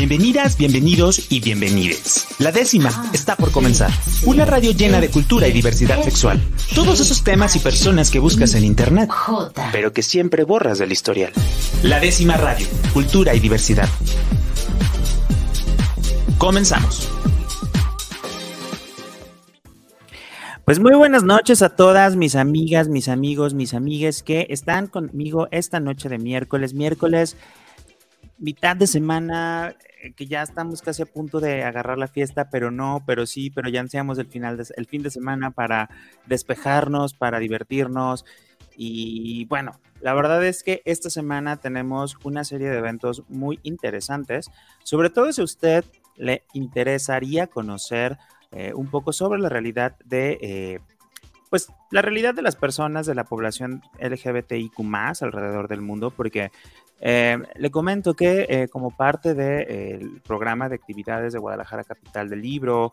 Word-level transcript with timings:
Bienvenidas, 0.00 0.56
bienvenidos 0.56 1.30
y 1.30 1.40
bienvenides. 1.40 2.26
La 2.38 2.52
décima 2.52 3.10
está 3.12 3.36
por 3.36 3.52
comenzar. 3.52 3.90
Una 4.24 4.46
radio 4.46 4.72
llena 4.72 4.98
de 4.98 5.10
cultura 5.10 5.46
y 5.46 5.52
diversidad 5.52 6.02
sexual. 6.02 6.40
Todos 6.74 7.00
esos 7.00 7.22
temas 7.22 7.54
y 7.54 7.58
personas 7.58 8.10
que 8.10 8.18
buscas 8.18 8.54
en 8.54 8.64
internet, 8.64 9.10
pero 9.72 9.92
que 9.92 10.02
siempre 10.02 10.44
borras 10.44 10.78
del 10.78 10.90
historial. 10.90 11.34
La 11.82 12.00
décima 12.00 12.38
radio, 12.38 12.66
cultura 12.94 13.34
y 13.34 13.40
diversidad. 13.40 13.90
Comenzamos. 16.38 17.06
Pues 20.64 20.80
muy 20.80 20.94
buenas 20.94 21.24
noches 21.24 21.60
a 21.60 21.76
todas 21.76 22.16
mis 22.16 22.36
amigas, 22.36 22.88
mis 22.88 23.08
amigos, 23.08 23.52
mis 23.52 23.74
amigues 23.74 24.22
que 24.22 24.46
están 24.48 24.86
conmigo 24.86 25.48
esta 25.50 25.78
noche 25.78 26.08
de 26.08 26.16
miércoles, 26.16 26.72
miércoles, 26.72 27.36
mitad 28.38 28.76
de 28.76 28.86
semana, 28.86 29.76
que 30.16 30.26
ya 30.26 30.42
estamos 30.42 30.82
casi 30.82 31.02
a 31.02 31.06
punto 31.06 31.40
de 31.40 31.64
agarrar 31.64 31.98
la 31.98 32.08
fiesta, 32.08 32.48
pero 32.50 32.70
no, 32.70 33.02
pero 33.06 33.26
sí, 33.26 33.50
pero 33.50 33.68
ya 33.68 33.80
ansiamos 33.80 34.18
el 34.18 34.26
final 34.26 34.56
de, 34.56 34.84
fin 34.84 35.02
de 35.02 35.10
semana 35.10 35.50
para 35.50 35.90
despejarnos, 36.26 37.14
para 37.14 37.38
divertirnos. 37.38 38.24
Y 38.76 39.44
bueno, 39.46 39.78
la 40.00 40.14
verdad 40.14 40.44
es 40.44 40.62
que 40.62 40.82
esta 40.84 41.10
semana 41.10 41.58
tenemos 41.58 42.16
una 42.24 42.44
serie 42.44 42.70
de 42.70 42.78
eventos 42.78 43.24
muy 43.28 43.60
interesantes, 43.62 44.50
sobre 44.82 45.10
todo 45.10 45.32
si 45.32 45.42
a 45.42 45.44
usted 45.44 45.84
le 46.16 46.44
interesaría 46.54 47.46
conocer 47.46 48.18
eh, 48.52 48.72
un 48.74 48.88
poco 48.88 49.12
sobre 49.12 49.40
la 49.40 49.48
realidad 49.48 49.96
de, 50.04 50.38
eh, 50.40 50.80
pues, 51.50 51.68
la 51.90 52.02
realidad 52.02 52.34
de 52.34 52.42
las 52.42 52.56
personas 52.56 53.06
de 53.06 53.14
la 53.14 53.24
población 53.24 53.82
LGBTIQ 53.98 54.72
alrededor 55.20 55.68
del 55.68 55.82
mundo, 55.82 56.10
porque 56.10 56.50
eh, 57.00 57.38
le 57.56 57.70
comento 57.70 58.14
que 58.14 58.68
como 58.70 58.96
parte 58.96 59.34
del 59.34 60.20
programa 60.20 60.68
de 60.68 60.74
actividades 60.74 61.32
de 61.32 61.38
Guadalajara 61.38 61.84
Capital 61.84 62.28
del 62.28 62.42
Libro 62.42 62.92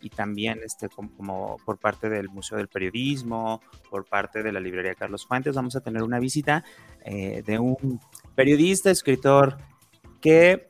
y 0.00 0.10
también 0.10 0.60
este, 0.64 0.88
como, 0.88 1.56
por 1.64 1.78
parte 1.78 2.08
del 2.10 2.28
Museo 2.28 2.58
del 2.58 2.68
Periodismo, 2.68 3.62
por 3.90 4.04
parte 4.04 4.42
de 4.42 4.52
la 4.52 4.60
Librería 4.60 4.94
Carlos 4.94 5.26
Fuentes, 5.26 5.54
vamos 5.54 5.74
a 5.76 5.80
tener 5.80 6.02
una 6.02 6.18
visita 6.18 6.64
de 7.04 7.58
un 7.58 8.00
periodista, 8.34 8.90
escritor 8.90 9.56
que 10.20 10.68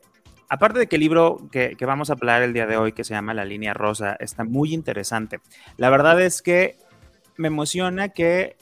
Aparte 0.49 0.79
de 0.79 0.87
que 0.87 0.95
el 0.95 1.01
libro 1.01 1.49
que, 1.51 1.75
vamos 1.81 2.09
a 2.09 2.13
hablar 2.13 2.41
el 2.41 2.53
día 2.53 2.65
de 2.65 2.77
hoy, 2.77 2.93
que 2.93 3.03
se 3.03 3.13
llama 3.13 3.33
La 3.33 3.43
línea 3.43 3.73
rosa, 3.73 4.15
está 4.19 4.45
muy 4.45 4.73
interesante. 4.73 5.39
La 5.75 5.89
verdad 5.89 6.21
es 6.21 6.41
que 6.41 6.77
me 7.35 7.49
emociona 7.49 8.09
que 8.09 8.55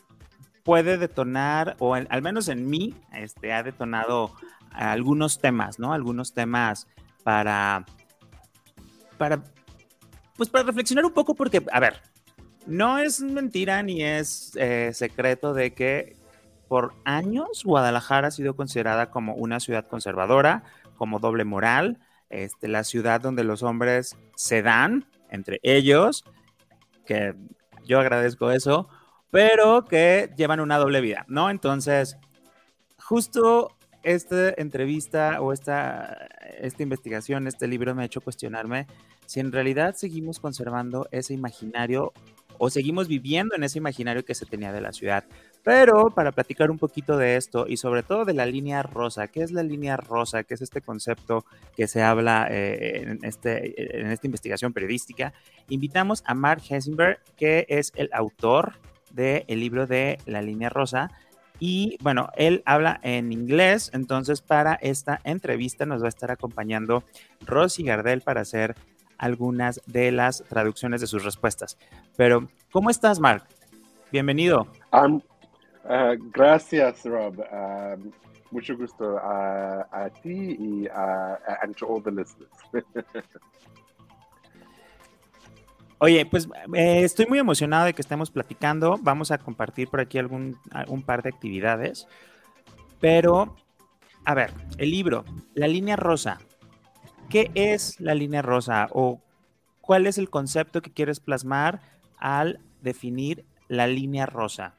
puede 0.66 0.98
detonar, 0.98 1.76
o 1.78 1.94
al 1.94 2.22
menos 2.24 2.50
en 2.50 2.68
mí, 2.68 2.96
este, 3.14 3.54
ha 3.54 3.62
detonado 3.62 4.34
algunos 4.72 5.40
temas, 5.40 5.78
¿no? 5.78 5.94
Algunos 5.94 6.34
temas 6.34 6.88
para, 7.24 7.86
para, 9.20 9.44
pues 10.36 10.50
para 10.50 10.66
reflexionar 10.66 11.06
un 11.06 11.14
poco, 11.14 11.36
porque, 11.36 11.64
a 11.72 11.80
ver, 11.80 12.02
no 12.66 12.98
es 12.98 13.22
mentira 13.22 13.84
ni 13.84 14.04
es 14.04 14.54
eh, 14.56 14.90
secreto 14.94 15.54
de 15.54 15.76
que 15.76 16.18
por 16.68 16.96
años 17.06 17.64
Guadalajara 17.64 18.30
ha 18.30 18.32
sido 18.32 18.56
considerada 18.56 19.12
como 19.12 19.36
una 19.36 19.60
ciudad 19.60 19.88
conservadora, 19.88 20.64
como 20.98 21.20
doble 21.20 21.46
moral, 21.46 22.00
este, 22.32 22.68
la 22.68 22.84
ciudad 22.84 23.22
donde 23.22 23.44
los 23.44 23.62
hombres 23.62 24.18
se 24.36 24.64
dan 24.64 25.06
entre 25.30 25.60
ellos, 25.62 26.26
que 27.06 27.36
yo 27.86 28.00
agradezco 28.00 28.50
eso, 28.50 28.90
pero 29.32 29.86
que 29.86 30.32
llevan 30.38 30.60
una 30.60 30.78
doble 30.78 31.02
vida, 31.02 31.26
¿no? 31.28 31.50
Entonces, 31.50 32.18
justo 32.98 33.76
esta 34.04 34.54
entrevista 34.58 35.42
o 35.42 35.52
esta, 35.52 36.28
esta 36.60 36.84
investigación, 36.84 37.48
este 37.48 37.68
libro 37.68 37.96
me 37.96 38.04
ha 38.04 38.06
hecho 38.06 38.22
cuestionarme 38.22 38.88
si 39.26 39.40
en 39.40 39.52
realidad 39.52 39.96
seguimos 39.96 40.40
conservando 40.40 41.08
ese 41.12 41.34
imaginario 41.34 42.14
o 42.58 42.70
seguimos 42.70 43.08
viviendo 43.08 43.56
en 43.56 43.64
ese 43.64 43.80
imaginario 43.80 44.24
que 44.24 44.36
se 44.36 44.46
tenía 44.46 44.72
de 44.72 44.82
la 44.82 44.94
ciudad. 44.94 45.26
Pero 45.64 46.12
para 46.12 46.32
platicar 46.32 46.70
un 46.70 46.78
poquito 46.78 47.18
de 47.18 47.36
esto 47.36 47.66
y 47.68 47.78
sobre 47.78 48.04
todo 48.04 48.24
de 48.24 48.34
la 48.34 48.46
línea 48.46 48.84
rosa, 48.84 49.28
¿qué 49.28 49.42
es 49.42 49.52
la 49.52 49.64
línea 49.64 49.98
rosa? 49.98 50.44
¿Qué 50.44 50.54
es 50.54 50.62
este 50.62 50.82
concepto 50.82 51.44
que 51.76 51.88
se 51.88 52.04
habla 52.04 52.48
eh, 52.52 53.02
en, 53.02 53.20
este, 53.24 54.00
en 54.00 54.12
esta 54.12 54.28
investigación 54.28 54.74
periodística? 54.74 55.34
Invitamos 55.70 56.24
a 56.26 56.36
Mark 56.36 56.62
Hessenberg, 56.70 57.20
que 57.36 57.66
es 57.68 57.92
el 57.96 58.10
autor 58.14 58.74
del 59.16 59.46
libro 59.48 59.88
de 59.88 60.20
La 60.26 60.42
línea 60.42 60.70
rosa. 60.70 61.10
Y 61.60 61.98
bueno, 62.02 62.30
él 62.36 62.62
habla 62.66 63.00
en 63.02 63.32
inglés, 63.32 63.90
entonces 63.94 64.42
para 64.42 64.74
esta 64.76 65.22
entrevista 65.24 65.86
nos 65.86 66.02
va 66.02 66.08
a 66.08 66.10
estar 66.10 66.30
acompañando 66.30 67.04
Rosy 67.46 67.84
Gardel 67.84 68.22
para 68.22 68.42
hacer 68.42 68.76
algunas 69.18 69.82
de 69.86 70.12
las 70.12 70.44
traducciones 70.50 71.00
de 71.00 71.08
sus 71.08 71.24
respuestas. 71.24 71.78
Pero, 72.18 72.50
¿cómo 72.72 72.90
estás, 72.90 73.20
Mark? 73.20 73.44
Bienvenido. 74.12 74.68
Uh, 74.92 75.22
gracias, 76.34 77.06
Rob. 77.06 77.40
Um, 77.40 78.12
mucho 78.52 78.76
gusto 78.78 79.18
a, 79.18 79.88
a 79.92 80.10
ti 80.10 80.58
y 80.60 80.88
a, 80.88 81.34
a 81.34 81.86
all 81.88 82.04
the 82.04 82.12
listeners. 82.12 82.52
Oye, 85.98 86.26
pues 86.26 86.48
eh, 86.74 87.04
estoy 87.04 87.26
muy 87.26 87.40
emocionado 87.40 87.86
de 87.86 87.94
que 87.94 88.02
estemos 88.02 88.32
platicando. 88.32 88.98
Vamos 89.02 89.32
a 89.32 89.38
compartir 89.38 89.88
por 89.88 90.00
aquí 90.00 90.18
algún 90.18 90.58
un 90.88 91.04
par 91.04 91.24
de 91.24 91.30
actividades. 91.30 92.08
Pero, 93.00 93.56
a 94.26 94.34
ver, 94.34 94.52
el 94.78 94.92
libro, 94.92 95.26
la 95.54 95.68
línea 95.68 95.96
rosa. 95.96 96.40
¿Qué 97.30 97.50
es 97.56 98.00
la 98.00 98.14
línea 98.14 98.42
rosa? 98.42 98.88
¿O 98.92 99.22
cuál 99.82 100.06
es 100.06 100.18
el 100.18 100.30
concepto 100.30 100.82
que 100.82 100.92
quieres 100.92 101.20
plasmar 101.20 101.82
al 102.18 102.60
definir 102.82 103.46
la 103.68 103.88
línea 103.88 104.26
rosa? 104.26 104.76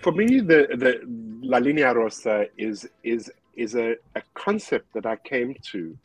for 0.00 0.12
me, 0.12 0.40
the, 0.40 0.66
the 0.76 1.00
La 1.40 1.58
Linea 1.58 1.92
Rosa 1.92 2.46
is 2.56 2.88
is 3.02 3.30
is 3.56 3.74
a, 3.74 3.96
a 4.14 4.22
concept 4.34 4.92
that 4.94 5.06
I 5.06 5.16
came 5.16 5.54
to 5.72 5.96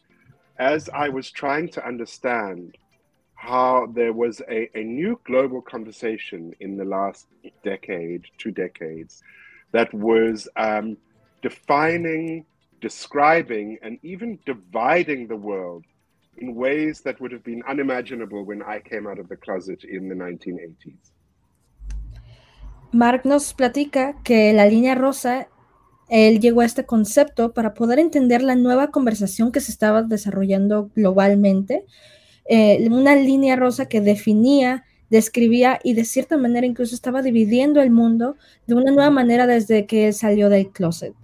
as 0.64 0.90
I 1.06 1.10
was 1.10 1.30
trying 1.30 1.68
to 1.76 1.86
understand 1.86 2.78
how 3.36 3.88
there 4.00 4.14
was 4.14 4.42
a, 4.58 4.70
a 4.82 4.84
new 5.02 5.20
global 5.26 5.62
conversation 5.62 6.42
in 6.62 6.78
the 6.78 6.86
last 6.86 7.28
decade, 7.72 8.22
two 8.38 8.52
decades, 8.52 9.22
that 9.74 9.94
was 9.94 10.48
um, 10.56 10.96
defining, 11.42 12.46
describing, 12.80 13.78
and 13.84 14.00
even 14.04 14.40
dividing 14.46 15.28
the 15.28 15.36
world 15.36 15.84
in 16.38 16.56
ways 16.56 17.02
that 17.02 17.20
would 17.20 17.34
have 17.34 17.44
been 17.44 17.62
unimaginable 17.68 18.42
when 18.46 18.62
I 18.64 18.80
came 18.80 19.06
out 19.06 19.20
of 19.20 19.28
the 19.28 19.36
closet 19.36 19.84
in 19.84 20.08
the 20.08 20.16
1980s. 20.16 21.04
Mark 22.94 23.26
nos 23.26 23.52
platica 23.54 24.16
que 24.24 24.54
la 24.54 24.64
línea 24.64 24.96
rosa, 24.96 25.48
él 26.14 26.40
llegó 26.40 26.62
a 26.62 26.66
este 26.66 26.86
concepto 26.86 27.54
para 27.54 27.74
poder 27.74 27.98
entender 27.98 28.44
la 28.44 28.54
nueva 28.54 28.92
conversación 28.92 29.52
que 29.52 29.60
se 29.60 29.72
estaba 29.72 30.04
desarrollando 30.04 30.92
globalmente, 30.96 31.86
eh, 32.46 32.88
una 32.92 33.16
línea 33.16 33.56
rosa 33.56 33.88
que 33.88 34.00
definía, 34.00 34.84
describía 35.10 35.80
y 35.84 35.96
de 35.96 36.06
cierta 36.06 36.38
manera 36.38 36.68
incluso 36.68 36.94
estaba 36.94 37.24
dividiendo 37.24 37.82
el 37.82 37.90
mundo 37.90 38.36
de 38.68 38.76
una 38.76 38.92
nueva 38.92 39.10
manera 39.10 39.48
desde 39.48 39.88
que 39.88 40.14
salió 40.14 40.50
del 40.50 40.70
closet. 40.70 41.16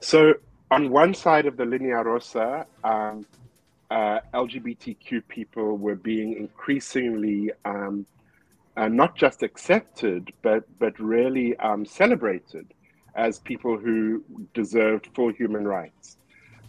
So, 0.00 0.36
on 0.70 0.90
one 0.90 1.12
side 1.12 1.46
of 1.46 1.56
the 1.56 1.66
línea 1.66 2.02
rosa, 2.02 2.66
um, 2.84 3.26
uh, 3.90 4.20
LGBTQ 4.32 5.24
people 5.28 5.76
were 5.78 5.98
being 6.02 6.32
increasingly 6.38 7.52
um, 7.66 8.06
uh, 8.78 8.88
not 8.88 9.14
just 9.14 9.42
accepted, 9.42 10.32
but 10.42 10.64
but 10.78 10.98
really 10.98 11.54
um, 11.58 11.84
celebrated 11.84 12.66
as 13.16 13.38
people 13.40 13.78
who 13.78 14.22
deserved 14.54 15.08
full 15.14 15.32
human 15.32 15.66
rights. 15.66 16.18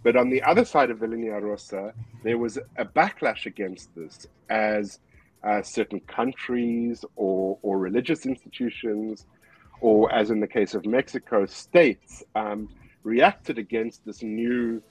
But 0.04 0.16
on 0.16 0.30
the 0.30 0.42
other 0.44 0.64
side 0.64 0.90
of 0.90 1.00
the 1.00 1.08
Linea 1.08 1.40
Rosa, 1.40 1.94
there 2.24 2.38
was 2.38 2.58
a 2.78 2.86
backlash 2.86 3.46
against 3.46 3.94
this 3.96 4.26
as 4.50 5.00
uh, 5.44 5.62
certain 5.62 6.00
countries 6.02 7.04
or, 7.16 7.58
or 7.62 7.78
religious 7.78 8.26
institutions, 8.26 9.26
or 9.82 10.12
as 10.14 10.32
in 10.32 10.40
the 10.40 10.48
case 10.48 10.74
of 10.74 10.86
Mexico, 10.86 11.46
states 11.46 12.24
um, 12.36 12.70
reacted 13.04 13.58
against 13.58 14.06
this 14.06 14.24
new 14.24 14.82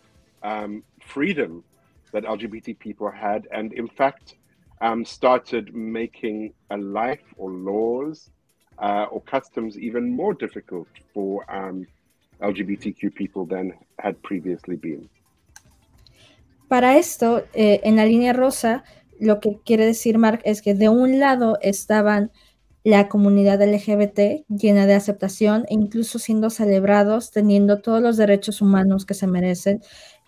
um, 0.43 0.83
freedom 1.05 1.65
that 2.13 2.25
LGBT 2.25 2.79
people 2.79 3.11
had. 3.11 3.49
And 3.51 3.73
in 3.73 3.89
fact, 3.89 4.35
um, 4.81 5.05
started 5.05 5.75
making 5.75 6.53
a 6.71 6.77
life 6.77 7.25
or 7.37 7.51
laws 7.51 8.31
uh, 8.79 9.07
or 9.11 9.23
customs 9.23 9.77
even 9.79 10.15
more 10.15 10.35
difficult 10.35 10.89
for 11.13 11.45
um, 11.51 11.87
LGBTQ 12.41 13.15
people 13.15 13.47
than 13.47 13.73
had 13.99 14.21
previously 14.23 14.77
been. 14.77 15.09
Para 16.69 16.99
esto, 16.99 17.45
eh, 17.55 17.81
en 17.85 17.97
la 17.97 18.05
línea 18.05 18.33
rosa, 18.33 18.83
lo 19.21 19.41
que 19.41 19.59
quiere 19.65 19.87
decir 19.87 20.19
Mark 20.19 20.41
es 20.45 20.63
que 20.63 20.75
de 20.75 20.89
un 20.89 21.21
lado 21.21 21.59
estaban 21.63 22.33
la 22.83 23.09
comunidad 23.09 23.63
LGBT 23.63 24.45
llena 24.49 24.87
de 24.87 24.95
aceptación 24.95 25.65
e 25.69 25.75
incluso 25.75 26.19
siendo 26.19 26.51
celebrados, 26.51 27.31
teniendo 27.31 27.81
todos 27.81 28.01
los 28.01 28.17
derechos 28.17 28.61
humanos 28.61 29.05
que 29.05 29.15
se 29.15 29.27
merecen. 29.27 29.81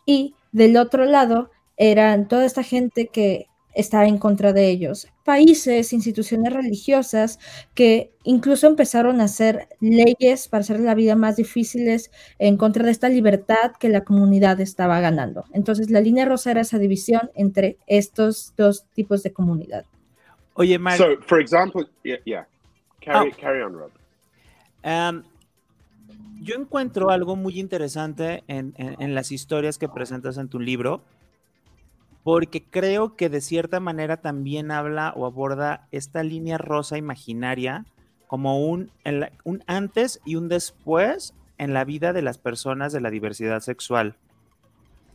Y 0.07 0.35
del 0.53 0.77
otro 0.77 1.05
lado 1.05 1.51
eran 1.77 2.27
toda 2.27 2.45
esta 2.45 2.63
gente 2.63 3.09
que 3.09 3.47
estaba 3.79 4.07
en 4.07 4.19
contra 4.19 4.53
de 4.53 4.69
ellos. 4.69 5.07
Países, 5.25 5.93
instituciones 5.93 6.53
religiosas 6.53 7.39
que 7.75 8.13
incluso 8.25 8.67
empezaron 8.67 9.21
a 9.21 9.25
hacer 9.25 9.69
leyes 9.81 10.49
para 10.49 10.63
hacer 10.63 10.81
la 10.81 10.97
vida 10.97 11.15
más 11.15 11.37
difíciles 11.37 12.11
en 12.41 12.57
contra 12.57 12.85
de 12.85 12.91
esta 12.91 13.09
libertad 13.09 13.73
que 13.79 13.89
la 13.89 14.03
comunidad 14.03 14.61
estaba 14.61 15.01
ganando. 15.01 15.45
Entonces 15.53 15.91
la 15.91 16.01
línea 16.01 16.25
rosa 16.25 16.51
era 16.51 16.63
esa 16.63 16.79
división 16.79 17.31
entre 17.37 17.79
estos 17.87 18.53
dos 18.57 18.85
tipos 18.95 19.23
de 19.23 19.33
comunidad. 19.33 19.85
Oye, 20.55 20.77
Mark. 20.77 20.99
So, 20.99 21.17
for 21.25 21.41
example, 21.41 21.87
yeah, 22.03 22.19
yeah. 22.25 22.47
Carry, 23.01 23.31
oh. 23.31 23.41
carry 23.41 23.63
on, 23.63 23.75
Rob. 23.75 23.93
Um, 24.83 25.23
yo 26.41 26.57
encuentro 26.57 27.11
algo 27.11 27.37
muy 27.37 27.61
interesante 27.61 28.43
en, 28.49 28.75
en, 28.77 29.01
en, 29.01 29.15
las 29.15 29.31
historias 29.31 29.79
que 29.79 29.89
presentas 29.89 30.37
en 30.37 30.49
tu 30.49 30.59
libro, 30.59 31.03
porque 32.23 32.63
creo 32.63 33.17
que 33.17 33.29
de 33.29 33.41
cierta 33.41 33.81
manera 33.81 34.19
también 34.19 34.71
habla 34.71 35.13
o 35.17 35.27
aborda 35.27 35.87
esta 35.93 36.23
línea 36.23 36.59
rosa 36.59 36.99
imaginaria 36.99 37.87
como 38.27 38.67
un, 38.67 38.91
un 39.45 39.65
antes 39.67 40.21
y 40.25 40.37
un 40.37 40.49
después 40.49 41.35
en 41.57 41.75
la 41.75 41.85
vida 41.85 42.13
de 42.13 42.23
las 42.23 42.39
personas 42.39 42.93
de 42.93 43.01
la 43.01 43.11
diversidad 43.11 43.61
sexual. 43.61 44.17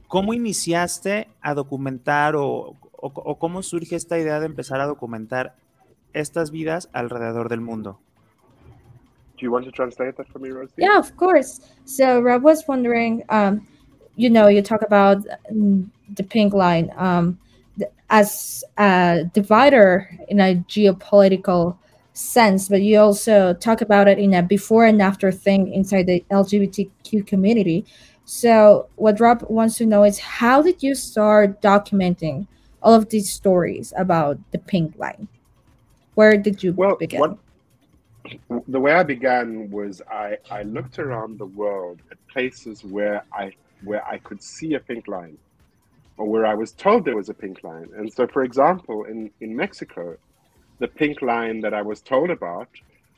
¿Cómo 0.08 0.34
iniciaste 0.34 1.28
a 1.42 1.54
documentar 1.54 2.36
o, 2.36 2.76
o, 2.92 3.08
o, 3.16 3.40
cómo 3.40 3.64
surge 3.64 3.96
esta 3.96 4.20
idea 4.20 4.40
de 4.40 4.46
empezar 4.46 4.80
a 4.82 4.86
documentar 4.86 5.56
estas 6.14 6.52
vidas 6.52 6.90
alrededor 6.94 7.50
del 7.50 7.62
mundo? 7.62 8.00
Do 9.36 9.42
you 9.42 9.52
want 9.52 9.66
to 9.66 9.72
translate 9.72 10.14
that 10.14 10.28
for 10.28 10.40
me, 10.40 10.50
Rosie? 10.50 10.74
Yeah, 10.78 10.98
of 10.98 11.16
course. 11.16 11.62
So 11.86 12.22
Rob 12.22 12.44
was 12.44 12.68
wondering, 12.68 13.24
um, 13.30 13.68
you 14.16 14.30
know, 14.30 14.48
you 14.48 14.62
talk 14.62 14.82
about 14.82 15.24
the 15.50 16.24
pink 16.24 16.54
line 16.54 16.92
um, 16.98 17.40
as 18.10 18.64
a 18.78 19.24
divider 19.34 20.10
in 20.28 20.40
a 20.40 20.56
geopolitical 20.70 21.78
sense, 22.14 22.70
but 22.70 22.82
you 22.82 23.00
also 23.00 23.54
talk 23.56 23.82
about 23.82 24.08
it 24.08 24.20
in 24.20 24.34
a 24.34 24.44
before 24.44 24.86
and 24.86 25.02
after 25.02 25.32
thing 25.32 25.74
inside 25.74 26.06
the 26.06 26.24
LGBTQ 26.30 27.26
community. 27.26 27.86
So, 28.26 28.88
what 28.96 29.20
Rob 29.20 29.44
wants 29.50 29.78
to 29.78 29.86
know 29.86 30.04
is 30.04 30.20
how 30.20 30.62
did 30.62 30.82
you 30.82 30.96
start 30.96 31.62
documenting 31.62 32.48
all 32.82 32.94
of 32.94 33.10
these 33.10 33.32
stories 33.32 33.94
about 33.98 34.38
the 34.52 34.60
pink 34.60 34.98
line? 34.98 35.28
Where 36.16 36.38
did 36.38 36.64
you 36.64 36.74
well, 36.74 36.96
begin? 36.96 37.20
What, 37.20 37.38
the 38.68 38.80
way 38.80 38.94
I 38.94 39.04
began 39.04 39.70
was 39.70 40.02
I, 40.10 40.38
I 40.50 40.64
looked 40.64 41.00
around 41.00 41.40
the 41.40 41.48
world 41.48 42.02
at 42.12 42.18
places 42.28 42.84
where 42.84 43.26
I 43.34 43.52
where 43.84 44.06
I 44.08 44.18
could 44.18 44.42
see 44.42 44.74
a 44.74 44.80
pink 44.80 45.08
line, 45.08 45.38
or 46.18 46.28
where 46.28 46.46
I 46.46 46.54
was 46.54 46.72
told 46.72 47.06
there 47.06 47.16
was 47.16 47.30
a 47.30 47.34
pink 47.34 47.64
line. 47.64 47.90
And 47.98 48.12
so, 48.12 48.28
for 48.28 48.44
example, 48.44 49.06
in, 49.06 49.32
in 49.42 49.56
Mexico, 49.56 50.18
the 50.80 50.88
pink 50.88 51.22
line 51.22 51.62
that 51.62 51.74
I 51.74 51.82
was 51.82 52.02
told 52.02 52.30
about 52.30 52.70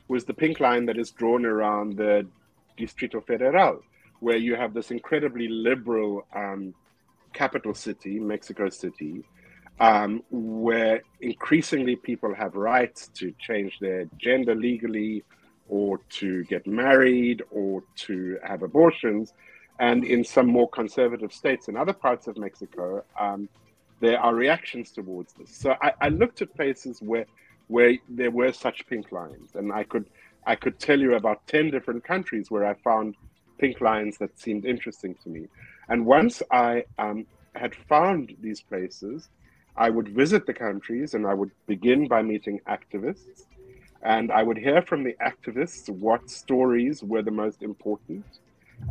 was 0.08 0.24
the 0.24 0.34
pink 0.34 0.60
line 0.60 0.86
that 0.86 0.98
is 0.98 1.10
drawn 1.10 1.44
around 1.44 1.96
the 1.96 2.26
Distrito 2.76 3.20
Federal, 3.20 3.82
where 4.20 4.36
you 4.36 4.54
have 4.54 4.72
this 4.72 4.90
incredibly 4.90 5.48
liberal 5.48 6.26
um, 6.34 6.74
capital 7.32 7.74
city, 7.74 8.18
Mexico 8.18 8.68
City, 8.68 9.24
um, 9.80 10.22
where 10.30 11.02
increasingly 11.20 11.96
people 11.96 12.34
have 12.34 12.54
rights 12.54 13.08
to 13.08 13.32
change 13.38 13.78
their 13.80 14.06
gender 14.18 14.54
legally 14.54 15.22
or 15.68 15.98
to 16.08 16.44
get 16.44 16.66
married 16.66 17.42
or 17.50 17.82
to 17.96 18.38
have 18.42 18.62
abortions. 18.62 19.34
And 19.78 20.04
in 20.04 20.24
some 20.24 20.46
more 20.46 20.68
conservative 20.68 21.32
states 21.32 21.68
in 21.68 21.76
other 21.76 21.92
parts 21.92 22.26
of 22.26 22.38
Mexico, 22.38 23.04
um, 23.18 23.48
there 24.00 24.18
are 24.20 24.34
reactions 24.34 24.90
towards 24.90 25.32
this. 25.34 25.54
So 25.54 25.74
I, 25.82 25.92
I, 26.00 26.08
looked 26.08 26.42
at 26.42 26.54
places 26.54 27.00
where 27.00 27.26
where 27.68 27.96
there 28.08 28.30
were 28.30 28.52
such 28.52 28.86
pink 28.86 29.10
lines, 29.12 29.50
and 29.54 29.72
I 29.72 29.84
could 29.84 30.06
I 30.46 30.54
could 30.54 30.78
tell 30.78 30.98
you 30.98 31.14
about 31.14 31.46
ten 31.46 31.70
different 31.70 32.04
countries 32.04 32.50
where 32.50 32.66
I 32.66 32.74
found 32.74 33.16
pink 33.58 33.80
lines 33.80 34.18
that 34.18 34.38
seemed 34.38 34.64
interesting 34.64 35.14
to 35.24 35.28
me. 35.28 35.48
And 35.88 36.04
once 36.06 36.42
I 36.50 36.84
um, 36.98 37.26
had 37.54 37.74
found 37.74 38.34
these 38.40 38.60
places, 38.60 39.28
I 39.76 39.90
would 39.90 40.08
visit 40.08 40.46
the 40.46 40.54
countries 40.54 41.14
and 41.14 41.26
I 41.26 41.34
would 41.34 41.50
begin 41.66 42.08
by 42.08 42.22
meeting 42.22 42.60
activists. 42.68 43.44
And 44.02 44.30
I 44.30 44.42
would 44.42 44.58
hear 44.58 44.82
from 44.82 45.04
the 45.04 45.16
activists 45.24 45.88
what 45.88 46.30
stories 46.30 47.02
were 47.02 47.22
the 47.22 47.30
most 47.30 47.62
important 47.62 48.24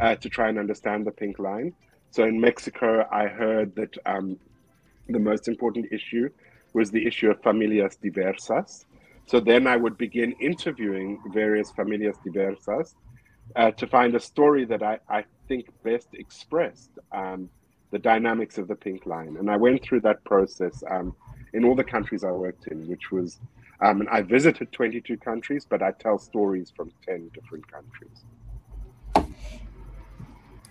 uh, 0.01 0.15
to 0.15 0.29
try 0.29 0.49
and 0.49 0.57
understand 0.57 1.05
the 1.05 1.11
pink 1.11 1.39
line. 1.39 1.73
So 2.11 2.23
in 2.23 2.39
Mexico, 2.39 3.05
I 3.11 3.27
heard 3.27 3.75
that 3.75 3.97
um, 4.05 4.37
the 5.09 5.19
most 5.19 5.47
important 5.47 5.87
issue 5.91 6.29
was 6.73 6.91
the 6.91 7.05
issue 7.05 7.29
of 7.29 7.41
familias 7.41 7.97
diversas. 8.01 8.85
So 9.27 9.39
then 9.39 9.65
I 9.67 9.75
would 9.75 9.97
begin 9.97 10.33
interviewing 10.39 11.19
various 11.33 11.71
familias 11.71 12.17
diversas 12.23 12.95
uh, 13.55 13.71
to 13.71 13.87
find 13.87 14.15
a 14.15 14.19
story 14.19 14.65
that 14.65 14.83
I, 14.83 14.99
I 15.09 15.23
think 15.47 15.67
best 15.83 16.09
expressed 16.13 16.91
um, 17.11 17.49
the 17.91 17.99
dynamics 17.99 18.57
of 18.57 18.67
the 18.67 18.75
pink 18.75 19.05
line. 19.05 19.37
And 19.39 19.49
I 19.49 19.57
went 19.57 19.83
through 19.83 20.01
that 20.01 20.23
process 20.25 20.83
um, 20.89 21.15
in 21.53 21.63
all 21.63 21.75
the 21.75 21.83
countries 21.83 22.23
I 22.23 22.31
worked 22.31 22.67
in, 22.67 22.87
which 22.87 23.11
was, 23.11 23.39
um, 23.81 24.07
I 24.11 24.21
visited 24.21 24.71
22 24.71 25.17
countries, 25.17 25.65
but 25.69 25.81
I 25.81 25.91
tell 25.91 26.17
stories 26.17 26.71
from 26.75 26.91
10 27.07 27.31
different 27.33 27.71
countries. 27.71 28.25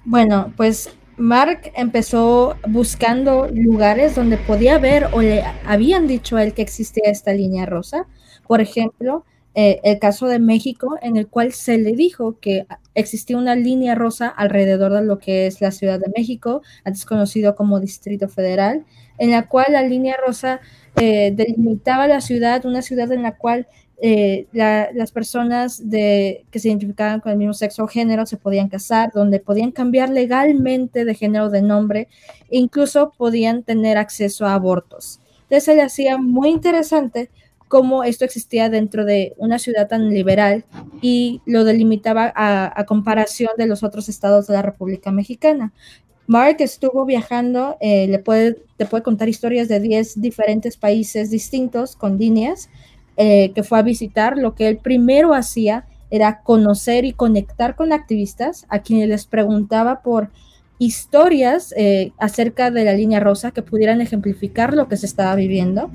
Bueno, 0.05 0.53
pues 0.57 0.91
Mark 1.17 1.73
empezó 1.75 2.57
buscando 2.69 3.49
lugares 3.49 4.15
donde 4.15 4.37
podía 4.37 4.79
ver 4.79 5.09
o 5.13 5.23
le 5.23 5.43
habían 5.67 6.07
dicho 6.07 6.37
a 6.37 6.43
él 6.45 6.53
que 6.53 6.63
existía 6.63 7.11
esta 7.11 7.33
línea 7.33 7.65
rosa. 7.65 8.07
Por 8.47 8.61
ejemplo, 8.61 9.25
eh, 9.55 9.81
el 9.83 9.99
caso 9.99 10.27
de 10.27 10.41
México, 10.41 10.99
en 11.01 11.17
el 11.17 11.29
cual 11.29 11.53
se 11.53 11.79
le 11.79 11.93
dijo 11.93 12.39
que 12.41 12.67
existía 12.95 13.39
una 13.39 13.55
línea 13.55 13.95
rosa 13.95 14.29
alrededor 14.29 14.93
de 14.93 15.05
lo 15.05 15.19
que 15.19 15.47
es 15.47 15.61
la 15.63 15.71
Ciudad 15.71 15.99
de 15.99 16.13
México, 16.15 16.61
antes 16.85 17.07
conocido 17.07 17.55
como 17.55 17.81
Distrito 17.81 18.29
Federal, 18.29 18.85
en 19.19 19.31
la 19.31 19.49
cual 19.49 19.67
la 19.71 19.83
línea 19.83 20.17
rosa 20.27 20.61
eh, 20.97 21.33
delimitaba 21.35 22.09
la 22.09 22.21
ciudad, 22.21 22.67
una 22.67 22.83
ciudad 22.83 23.11
en 23.13 23.23
la 23.23 23.37
cual 23.37 23.69
eh, 24.03 24.47
la, 24.53 24.89
las 24.93 25.13
personas 25.13 25.89
de, 25.89 26.45
que 26.51 26.59
se 26.59 26.69
identificaban 26.69 27.21
con 27.21 27.33
el 27.33 27.39
mismo 27.39 27.55
sexo 27.55 27.85
o 27.85 27.87
género 27.89 28.27
se 28.27 28.37
podían 28.37 28.69
casar, 28.69 29.13
donde 29.15 29.41
podían 29.41 29.71
cambiar 29.71 30.11
legalmente 30.11 31.05
de 31.05 31.15
género 31.15 31.49
de 31.49 31.63
nombre 31.63 32.09
e 32.51 32.59
incluso 32.59 33.13
podían 33.17 33.63
tener 33.63 33.97
acceso 33.97 34.47
a 34.47 34.55
abortos. 34.55 35.21
Entonces 35.43 35.65
se 35.65 35.75
le 35.77 35.83
hacía 35.83 36.19
muy 36.19 36.51
interesante 36.51 37.31
cómo 37.69 38.05
esto 38.05 38.25
existía 38.25 38.69
dentro 38.69 39.05
de 39.05 39.35
una 39.37 39.59
ciudad 39.59 39.89
tan 39.89 40.11
liberal 40.11 40.65
y 41.01 41.41
lo 41.47 41.65
delimitaba 41.65 42.33
a, 42.35 42.79
a 42.79 42.87
comparación 42.87 43.51
de 43.57 43.67
los 43.67 43.83
otros 43.83 44.09
estados 44.09 44.47
de 44.47 44.55
la 44.55 44.63
República 44.63 45.11
Mexicana. 45.11 45.73
Mark 46.27 46.57
estuvo 46.61 47.05
viajando, 47.05 47.77
eh, 47.81 48.07
le 48.09 48.19
puede, 48.19 48.63
te 48.77 48.87
puede 48.87 49.03
contar 49.03 49.29
historias 49.29 49.69
de 49.69 49.81
10 49.81 50.21
diferentes 50.21 50.77
países 50.77 51.31
distintos 51.31 51.97
con 51.97 52.19
líneas 52.19 52.71
eh, 53.17 53.53
que 53.55 53.63
fue 53.63 53.79
a 53.79 53.83
visitar. 53.83 54.37
Lo 54.37 54.55
que 54.55 54.69
él 54.69 54.79
primero 54.79 55.35
hacía 55.35 55.87
era 56.11 56.43
conocer 56.43 57.05
y 57.05 57.13
conectar 57.13 57.77
con 57.77 57.93
activistas 57.93 58.67
a 58.69 58.81
quienes 58.81 59.09
les 59.09 59.27
preguntaba 59.27 60.03
por 60.03 60.31
historias 60.79 61.73
eh, 61.77 62.13
acerca 62.19 62.71
de 62.71 62.85
la 62.85 62.93
línea 62.93 63.21
rosa 63.21 63.53
que 63.53 63.63
pudieran 63.63 64.01
ejemplificar 64.01 64.75
lo 64.75 64.89
que 64.89 64.97
se 64.97 65.07
estaba 65.07 65.35
viviendo. 65.35 65.91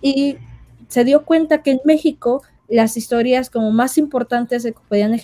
Y 0.00 0.36
se 0.88 1.04
dio 1.04 1.24
cuenta 1.24 1.62
que 1.62 1.72
en 1.72 1.80
México 1.84 2.42
las 2.68 2.96
historias 2.96 3.50
como 3.50 3.70
más 3.70 3.98
importantes 3.98 4.62
que 4.62 4.74
podían 4.88 5.18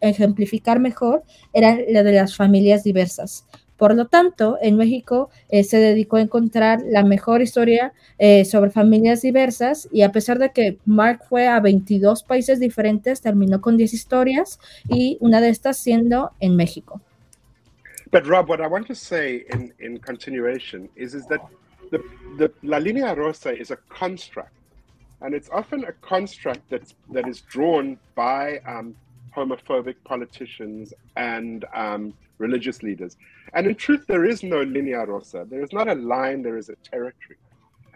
ejemplificar 0.00 0.78
mejor 0.78 1.24
eran 1.52 1.80
las 1.88 2.04
de 2.04 2.12
las 2.12 2.36
familias 2.36 2.84
diversas. 2.84 3.46
Por 3.76 3.94
lo 3.94 4.06
tanto, 4.06 4.56
en 4.62 4.76
México 4.76 5.30
eh, 5.48 5.64
se 5.64 5.78
dedicó 5.78 6.16
a 6.16 6.22
encontrar 6.22 6.80
la 6.86 7.02
mejor 7.02 7.42
historia 7.42 7.92
eh, 8.18 8.44
sobre 8.44 8.70
familias 8.70 9.22
diversas 9.22 9.88
y 9.92 10.02
a 10.02 10.12
pesar 10.12 10.38
de 10.38 10.50
que 10.52 10.78
Mark 10.84 11.22
fue 11.28 11.48
a 11.48 11.58
22 11.60 12.22
países 12.22 12.60
diferentes, 12.60 13.20
terminó 13.20 13.60
con 13.60 13.76
10 13.76 13.92
historias 13.92 14.60
y 14.88 15.18
una 15.20 15.40
de 15.40 15.48
estas 15.48 15.76
siendo 15.76 16.32
en 16.40 16.56
México. 16.56 17.00
But 18.12 18.26
Rob, 18.26 18.48
what 18.48 18.60
I 18.60 18.68
want 18.68 18.86
to 18.86 18.94
say 18.94 19.44
in, 19.52 19.74
in 19.80 19.98
continuation 19.98 20.88
is, 20.94 21.14
is 21.14 21.26
that 21.26 21.40
the, 21.90 21.98
the 22.38 22.52
La 22.62 22.78
Línea 22.78 23.16
Rosa 23.16 23.50
is 23.50 23.72
a 23.72 23.76
construct 23.88 24.52
and 25.24 25.34
it's 25.34 25.48
often 25.50 25.84
a 25.84 25.92
construct 25.92 26.60
that's 26.70 26.94
that 27.10 27.26
is 27.26 27.40
drawn 27.40 27.98
by 28.14 28.58
um, 28.66 28.94
homophobic 29.34 29.96
politicians 30.04 30.92
and 31.16 31.64
um, 31.74 32.12
religious 32.38 32.82
leaders. 32.82 33.16
And 33.52 33.66
in 33.66 33.74
truth, 33.74 34.04
there 34.06 34.24
is 34.24 34.42
no 34.42 34.62
linea 34.62 35.04
rosa. 35.06 35.46
There 35.48 35.62
is 35.62 35.72
not 35.72 35.88
a 35.88 35.94
line. 35.94 36.42
There 36.42 36.58
is 36.58 36.68
a 36.68 36.76
territory. 36.76 37.38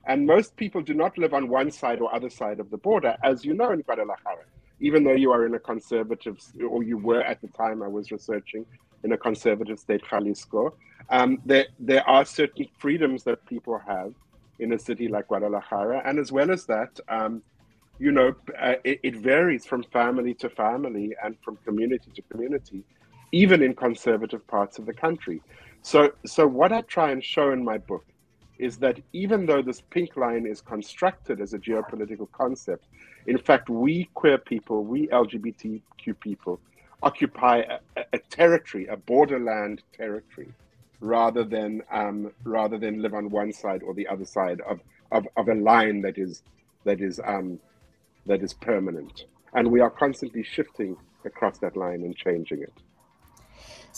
And 0.07 0.27
most 0.27 0.57
people 0.57 0.81
do 0.81 0.95
not 0.95 1.19
live 1.19 1.35
on 1.35 1.49
one 1.49 1.71
side 1.71 2.01
or 2.01 2.15
other 2.15 2.31
side 2.31 2.61
of 2.61 2.71
the 2.71 2.79
border, 2.79 3.17
as 3.23 3.45
you 3.45 3.55
know 3.55 3.73
in 3.73 3.81
Guadalajara. 3.83 4.45
Even 4.81 5.05
though 5.05 5.13
you 5.13 5.33
are 5.33 5.45
in 5.45 5.55
a 5.55 5.59
conservative, 5.59 6.39
or 6.67 6.83
you 6.83 6.97
were 6.97 7.23
at 7.23 7.41
the 7.43 7.49
time 7.49 7.83
I 7.83 7.89
was 7.89 8.11
researching, 8.11 8.65
in 9.05 9.13
a 9.13 9.19
conservative 9.19 9.79
state, 9.79 10.03
Jalisco, 10.09 10.75
um, 11.11 11.41
there, 11.45 11.67
there 11.79 12.09
are 12.09 12.25
certain 12.25 12.67
freedoms 12.79 13.25
that 13.25 13.45
people 13.47 13.79
have 13.87 14.13
in 14.59 14.73
a 14.73 14.79
city 14.79 15.09
like 15.09 15.29
Guadalajara. 15.29 16.03
And 16.05 16.19
as 16.19 16.33
well 16.33 16.51
as 16.51 16.67
that, 16.67 16.99
um, 17.09 17.43
you 17.99 18.13
know, 18.13 18.35
uh, 18.61 18.75
it, 18.85 19.01
it, 19.03 19.17
varies 19.17 19.67
from 19.67 19.83
family 19.85 20.35
to 20.35 20.49
family 20.49 21.15
and 21.23 21.37
from 21.45 21.57
community 21.65 22.11
to 22.15 22.23
community, 22.23 22.85
even 23.33 23.63
in 23.63 23.75
conservative 23.75 24.47
parts 24.47 24.79
of 24.79 24.87
the 24.87 24.93
country. 24.93 25.43
So, 25.83 26.13
so 26.27 26.47
what 26.47 26.73
I 26.73 26.83
try 26.83 27.11
and 27.11 27.25
show 27.25 27.53
in 27.53 27.65
my 27.65 27.79
book 27.79 28.05
is 28.59 28.77
that 28.79 29.01
even 29.13 29.47
though 29.47 29.63
this 29.63 29.81
pink 29.81 30.17
line 30.17 30.47
is 30.47 30.61
constructed 30.61 31.41
as 31.41 31.55
a 31.55 31.59
geopolitical 31.59 32.31
concept, 32.33 32.87
in 33.27 33.39
fact, 33.39 33.71
we 33.71 34.09
queer 34.15 34.39
people, 34.39 34.85
we 34.85 35.07
LGBTQ 35.09 36.19
people, 36.21 36.61
occupy 37.03 37.59
a, 37.97 38.05
a 38.13 38.19
territory, 38.19 38.87
a 38.87 38.97
borderland 38.97 39.83
territory, 39.97 40.53
rather 41.01 41.45
than 41.45 41.83
um, 41.93 42.33
rather 42.43 42.79
than 42.79 43.01
live 43.01 43.15
on 43.15 43.31
one 43.31 43.53
side 43.53 43.83
or 43.85 43.95
the 43.95 44.09
other 44.09 44.25
side 44.25 44.61
of, 44.63 44.81
of, 45.13 45.29
of 45.37 45.49
a 45.49 45.55
line 45.55 46.01
that 46.03 46.19
is 46.19 46.43
that 46.85 47.01
is 47.01 47.21
um, 47.25 47.61
that 48.27 48.43
is 48.43 48.53
permanent. 48.53 49.27
And 49.55 49.71
we 49.71 49.81
are 49.81 49.91
constantly 49.91 50.43
shifting 50.43 50.97
across 51.25 51.59
that 51.59 51.77
line 51.77 52.03
and 52.03 52.17
changing 52.17 52.63
it. 52.63 52.73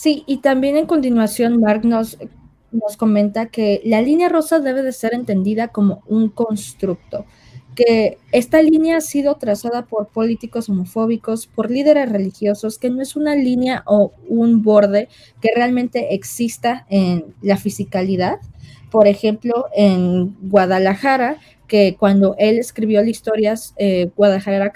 Sí, 0.01 0.23
y 0.25 0.37
también 0.37 0.77
en 0.77 0.87
continuación 0.87 1.59
Mark 1.59 1.85
nos, 1.85 2.17
nos 2.71 2.97
comenta 2.97 3.49
que 3.49 3.81
la 3.85 4.01
línea 4.01 4.29
rosa 4.29 4.59
debe 4.59 4.81
de 4.81 4.93
ser 4.93 5.13
entendida 5.13 5.67
como 5.67 6.01
un 6.07 6.29
constructo, 6.29 7.27
que 7.75 8.17
esta 8.31 8.63
línea 8.63 8.97
ha 8.97 9.01
sido 9.01 9.35
trazada 9.35 9.85
por 9.85 10.07
políticos 10.07 10.69
homofóbicos, 10.69 11.45
por 11.45 11.69
líderes 11.69 12.11
religiosos, 12.11 12.79
que 12.79 12.89
no 12.89 13.03
es 13.03 13.15
una 13.15 13.35
línea 13.35 13.83
o 13.85 14.11
un 14.27 14.63
borde 14.63 15.07
que 15.39 15.51
realmente 15.55 16.15
exista 16.15 16.87
en 16.89 17.35
la 17.43 17.57
fisicalidad. 17.57 18.39
Por 18.89 19.07
ejemplo, 19.07 19.67
en 19.75 20.35
Guadalajara, 20.49 21.37
que 21.67 21.95
cuando 21.95 22.33
él 22.39 22.57
escribió 22.57 23.01
las 23.01 23.09
historias, 23.09 23.75
eh, 23.77 24.09
Guadalajara, 24.17 24.73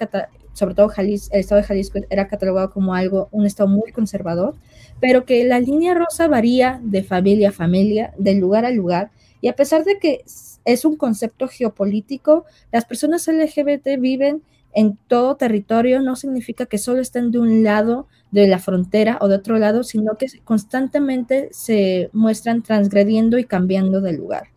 sobre 0.53 0.75
todo 0.75 0.91
el 0.95 1.09
estado 1.09 1.61
de 1.61 1.67
Jalisco, 1.67 1.99
era 2.11 2.27
catalogado 2.27 2.69
como 2.69 2.93
algo, 2.93 3.27
un 3.31 3.47
estado 3.47 3.67
muy 3.67 3.91
conservador, 3.91 4.53
pero 4.99 5.25
que 5.25 5.43
la 5.43 5.59
línea 5.59 5.93
rosa 5.93 6.27
varía 6.27 6.79
de 6.83 7.03
familia 7.03 7.49
a 7.49 7.51
familia, 7.51 8.13
de 8.17 8.35
lugar 8.35 8.65
a 8.65 8.71
lugar, 8.71 9.11
y 9.41 9.47
a 9.47 9.55
pesar 9.55 9.83
de 9.83 9.99
que 9.99 10.23
es 10.65 10.85
un 10.85 10.97
concepto 10.97 11.47
geopolítico, 11.47 12.45
las 12.71 12.85
personas 12.85 13.27
LGBT 13.27 13.99
viven 13.99 14.41
en 14.73 14.97
todo 15.07 15.35
territorio, 15.37 16.01
no 16.01 16.15
significa 16.15 16.65
que 16.65 16.77
solo 16.77 17.01
estén 17.01 17.31
de 17.31 17.39
un 17.39 17.63
lado 17.63 18.07
de 18.31 18.47
la 18.47 18.59
frontera 18.59 19.17
o 19.21 19.29
de 19.29 19.35
otro 19.35 19.57
lado, 19.57 19.83
sino 19.83 20.15
que 20.17 20.27
constantemente 20.43 21.49
se 21.51 22.09
muestran 22.11 22.61
transgrediendo 22.61 23.37
y 23.37 23.45
cambiando 23.45 24.01
de 24.01 24.13
lugar. 24.13 24.49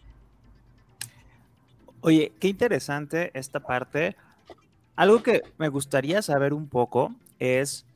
Oye, 2.01 2.33
qué 2.41 2.49
interesante 2.49 3.31
esta 3.35 3.61
parte. 3.61 4.17
Algo 4.97 5.23
que 5.23 5.43
me 5.59 5.69
gustaría 5.69 6.23
saber 6.23 6.53
un 6.53 6.69
poco 6.69 7.15
es 7.39 7.87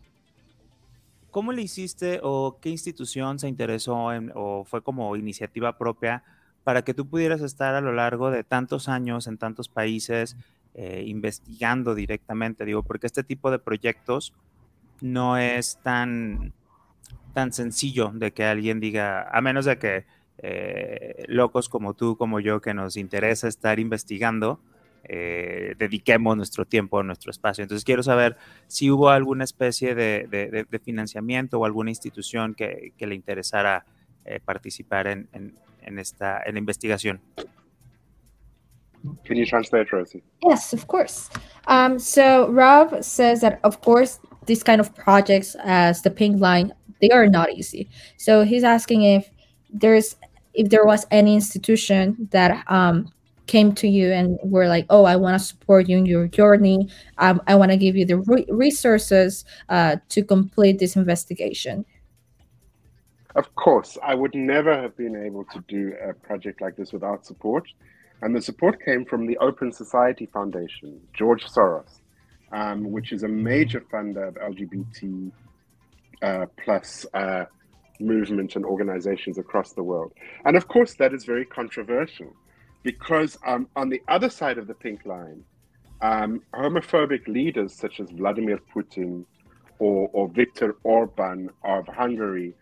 cómo 1.32 1.50
le 1.50 1.62
hiciste 1.62 2.20
o 2.22 2.58
qué 2.60 2.68
institución 2.68 3.40
se 3.40 3.48
interesó 3.48 4.12
en, 4.12 4.30
o 4.36 4.64
fue 4.64 4.82
como 4.82 5.16
iniciativa 5.16 5.76
propia 5.76 6.22
para 6.62 6.82
que 6.82 6.94
tú 6.94 7.08
pudieras 7.08 7.40
estar 7.40 7.74
a 7.74 7.80
lo 7.80 7.92
largo 7.92 8.30
de 8.30 8.44
tantos 8.44 8.88
años 8.88 9.26
en 9.26 9.38
tantos 9.38 9.68
países 9.68 10.36
eh, 10.74 11.02
investigando 11.06 11.94
directamente, 11.94 12.64
digo, 12.64 12.82
porque 12.84 13.06
este 13.06 13.24
tipo 13.24 13.50
de 13.50 13.58
proyectos 13.58 14.32
no 15.00 15.36
es 15.36 15.78
tan, 15.82 16.52
tan 17.32 17.52
sencillo 17.52 18.12
de 18.14 18.32
que 18.32 18.44
alguien 18.44 18.78
diga, 18.78 19.28
a 19.28 19.40
menos 19.40 19.64
de 19.64 19.78
que 19.78 20.04
eh, 20.38 21.24
locos 21.28 21.68
como 21.68 21.94
tú, 21.94 22.16
como 22.16 22.40
yo, 22.40 22.60
que 22.60 22.74
nos 22.74 22.96
interesa 22.96 23.48
estar 23.48 23.80
investigando, 23.80 24.60
eh, 25.04 25.74
dediquemos 25.78 26.36
nuestro 26.36 26.64
tiempo, 26.64 27.02
nuestro 27.02 27.30
espacio. 27.30 27.62
Entonces 27.62 27.84
quiero 27.84 28.02
saber 28.02 28.36
si 28.66 28.90
hubo 28.90 29.10
alguna 29.10 29.44
especie 29.44 29.94
de, 29.94 30.66
financiamiento 30.84 31.58
o 31.58 31.64
alguna 31.64 31.90
institución 31.90 32.54
que, 32.54 32.92
le 32.98 33.14
interesara 33.14 33.84
eh, 34.24 34.40
participar 34.44 35.06
en, 35.08 35.28
en, 35.32 35.98
esta 35.98 36.42
en 36.44 36.54
la 36.54 36.58
investigación. 36.58 37.20
Can 39.24 39.36
you 39.36 39.46
translate, 39.46 39.90
Rosie? 39.90 40.22
Yes, 40.42 40.72
of 40.72 40.86
course. 40.86 41.28
Um, 41.66 41.98
so 41.98 42.48
Rob 42.50 43.02
says 43.02 43.40
that, 43.40 43.58
of 43.64 43.80
course, 43.80 44.20
these 44.46 44.62
kind 44.62 44.80
of 44.80 44.94
projects 44.94 45.56
as 45.64 46.02
the 46.02 46.10
pink 46.10 46.40
line, 46.40 46.72
they 47.00 47.10
are 47.10 47.26
not 47.28 47.50
easy. 47.50 47.88
So 48.16 48.44
he's 48.44 48.62
asking 48.62 49.02
if 49.02 49.28
there's 49.72 50.16
if 50.54 50.68
there 50.68 50.84
was 50.84 51.06
any 51.10 51.34
institution 51.34 52.28
that 52.30 52.64
um, 52.68 53.10
came 53.46 53.74
to 53.74 53.88
you 53.88 54.12
and 54.12 54.38
were 54.42 54.68
like, 54.68 54.86
"Oh, 54.90 55.04
I 55.04 55.16
want 55.16 55.38
to 55.38 55.44
support 55.44 55.88
you 55.88 55.98
in 55.98 56.06
your 56.06 56.26
journey. 56.28 56.88
Um, 57.18 57.40
I 57.46 57.54
want 57.54 57.70
to 57.70 57.76
give 57.76 57.96
you 57.96 58.04
the 58.04 58.18
re- 58.18 58.46
resources 58.48 59.44
uh, 59.68 59.96
to 60.10 60.24
complete 60.24 60.78
this 60.78 60.96
investigation." 60.96 61.84
Of 63.34 63.54
course, 63.54 63.96
I 64.02 64.14
would 64.14 64.34
never 64.34 64.74
have 64.74 64.96
been 64.96 65.16
able 65.16 65.44
to 65.46 65.64
do 65.66 65.94
a 66.06 66.12
project 66.12 66.60
like 66.60 66.76
this 66.76 66.92
without 66.92 67.24
support, 67.24 67.64
and 68.20 68.36
the 68.36 68.42
support 68.42 68.84
came 68.84 69.04
from 69.04 69.26
the 69.26 69.38
Open 69.38 69.72
Society 69.72 70.26
Foundation, 70.26 71.00
George 71.14 71.44
Soros, 71.46 72.00
um, 72.52 72.90
which 72.90 73.12
is 73.12 73.22
a 73.22 73.28
major 73.28 73.80
funder 73.80 74.28
of 74.28 74.34
LGBT 74.34 75.32
uh, 76.22 76.46
plus. 76.62 77.06
Uh, 77.14 77.44
movement 78.00 78.56
and 78.56 78.64
organizations 78.64 79.38
across 79.38 79.72
the 79.72 79.82
world. 79.82 80.12
And 80.44 80.56
of 80.56 80.66
course, 80.66 80.94
that 80.94 81.14
is 81.14 81.24
very 81.24 81.44
controversial 81.44 82.34
because 82.82 83.38
um, 83.46 83.68
on 83.76 83.88
the 83.88 84.02
other 84.08 84.28
side 84.28 84.58
of 84.58 84.66
the 84.66 84.74
pink 84.74 85.04
line, 85.06 85.44
um, 86.00 86.42
homophobic 86.52 87.26
leaders 87.28 87.72
such 87.74 88.00
as 88.00 88.10
Vladimir 88.10 88.58
Putin 88.74 89.24
or, 89.78 90.10
or 90.12 90.28
Viktor 90.28 90.76
Orban 90.82 91.50
of 91.64 91.86
Hungary 91.86 92.54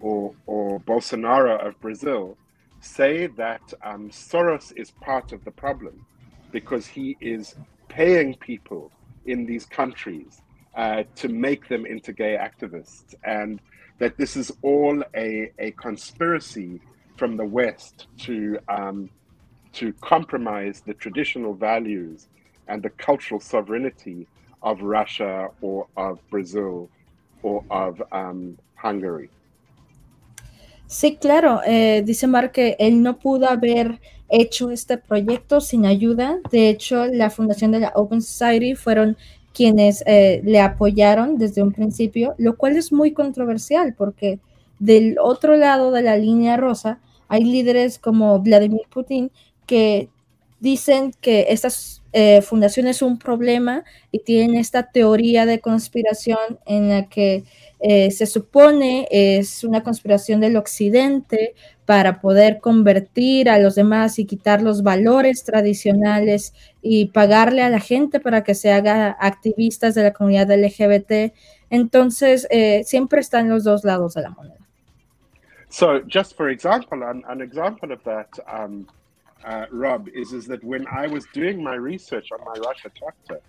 or, 0.00 0.34
or 0.46 0.80
Bolsonaro 0.80 1.64
of 1.66 1.78
Brazil 1.80 2.36
say 2.80 3.26
that 3.26 3.62
um, 3.84 4.10
Soros 4.10 4.72
is 4.76 4.90
part 5.02 5.32
of 5.32 5.44
the 5.44 5.50
problem 5.50 6.06
because 6.52 6.86
he 6.86 7.16
is 7.20 7.54
paying 7.88 8.34
people 8.34 8.90
in 9.26 9.44
these 9.44 9.66
countries 9.66 10.42
uh, 10.74 11.02
to 11.16 11.28
make 11.28 11.68
them 11.68 11.86
into 11.86 12.12
gay 12.12 12.36
activists. 12.36 13.14
And 13.24 13.60
that 13.98 14.16
this 14.18 14.36
is 14.36 14.52
all 14.62 15.02
a, 15.14 15.50
a 15.58 15.70
conspiracy 15.72 16.80
from 17.16 17.36
the 17.36 17.44
West 17.44 18.06
to 18.18 18.58
um, 18.68 19.10
to 19.76 19.92
compromise 20.00 20.82
the 20.84 20.94
traditional 20.94 21.54
values 21.54 22.28
and 22.68 22.82
the 22.82 22.90
cultural 22.90 23.40
sovereignty 23.40 24.26
of 24.62 24.80
Russia 24.82 25.48
or 25.60 25.86
of 25.96 26.18
Brazil 26.30 26.88
or 27.42 27.62
of 27.70 28.02
um, 28.12 28.56
Hungary. 28.74 29.30
Sí, 30.88 31.18
claro, 31.20 31.60
eh, 31.66 32.02
dice 32.04 32.26
Mark 32.26 32.52
que 32.52 32.76
él 32.78 33.02
no 33.02 33.18
pudo 33.18 33.48
haber 33.48 34.00
hecho 34.28 34.70
este 34.70 34.98
proyecto 34.98 35.60
sin 35.60 35.84
ayuda. 35.84 36.38
De 36.50 36.68
hecho, 36.68 37.06
la 37.06 37.30
fundación 37.30 37.72
de 37.72 37.80
la 37.80 37.92
Open 37.94 38.22
Society 38.22 38.74
fueron 38.74 39.16
quienes 39.52 40.04
eh, 40.06 40.42
le 40.44 40.60
apoyaron 40.60 41.38
desde 41.38 41.62
un 41.62 41.72
principio, 41.72 42.34
lo 42.38 42.56
cual 42.56 42.76
es 42.76 42.92
muy 42.92 43.12
controversial 43.12 43.94
porque 43.96 44.38
del 44.78 45.16
otro 45.18 45.56
lado 45.56 45.90
de 45.90 46.02
la 46.02 46.16
línea 46.16 46.56
rosa 46.56 47.00
hay 47.28 47.42
líderes 47.42 47.98
como 47.98 48.38
Vladimir 48.40 48.82
Putin 48.90 49.30
que 49.66 50.08
dicen 50.60 51.12
que 51.20 51.46
esta 51.50 51.68
eh, 52.12 52.40
fundación 52.40 52.86
es 52.86 53.02
un 53.02 53.18
problema 53.18 53.84
y 54.10 54.20
tienen 54.20 54.56
esta 54.56 54.90
teoría 54.90 55.44
de 55.44 55.60
conspiración 55.60 56.58
en 56.64 56.88
la 56.88 57.08
que 57.08 57.44
eh, 57.78 58.10
se 58.10 58.24
supone 58.26 59.06
es 59.10 59.62
una 59.64 59.82
conspiración 59.82 60.40
del 60.40 60.56
occidente 60.56 61.54
para 61.84 62.20
poder 62.20 62.58
convertir 62.58 63.50
a 63.50 63.58
los 63.58 63.74
demás 63.74 64.18
y 64.18 64.24
quitar 64.24 64.62
los 64.62 64.82
valores 64.82 65.44
tradicionales 65.44 66.54
y 66.80 67.06
pagarle 67.06 67.62
a 67.62 67.68
la 67.68 67.80
gente 67.80 68.18
para 68.18 68.42
que 68.42 68.54
se 68.54 68.72
haga 68.72 69.16
activistas 69.20 69.94
de 69.94 70.04
la 70.04 70.12
comunidad 70.12 70.50
LGBT. 70.50 71.32
Entonces, 71.70 72.46
eh, 72.50 72.82
siempre 72.84 73.20
están 73.20 73.48
los 73.48 73.62
dos 73.64 73.84
lados 73.84 74.14
de 74.14 74.22
la 74.22 74.30
moneda. 74.30 74.56
So, 75.68 76.00
just 76.08 76.36
for 76.36 76.48
example, 76.48 77.04
an, 77.04 77.40
example 77.40 77.92
of 77.92 78.02
that, 78.04 78.28
um, 78.48 78.86
uh, 79.46 79.66
Rob, 79.70 80.08
is, 80.08 80.32
is 80.32 80.46
that 80.46 80.62
when 80.64 80.86
I 80.88 81.06
was 81.06 81.24
doing 81.32 81.62
my 81.62 81.74
research 81.74 82.30
on 82.32 82.44
my 82.44 82.60
Russia 82.66 82.90
chapter, 82.94 83.40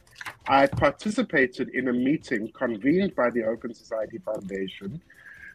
I 0.47 0.67
participated 0.67 1.69
in 1.69 1.87
a 1.87 1.93
meeting 1.93 2.51
convened 2.51 3.15
by 3.15 3.31
the 3.31 3.43
Open 3.43 3.73
Society 3.73 4.19
Foundation 4.19 5.01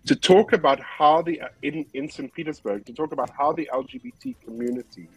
to 0.07 0.17
talk 0.17 0.53
about 0.53 0.81
how 0.81 1.23
the 1.23 1.41
in, 1.63 1.87
in 1.95 2.11
St. 2.11 2.33
Petersburg 2.35 2.85
to 2.87 2.93
talk 2.93 3.13
about 3.13 3.31
how 3.31 3.53
the 3.53 3.71
LGBT 3.73 4.35
community 4.45 5.09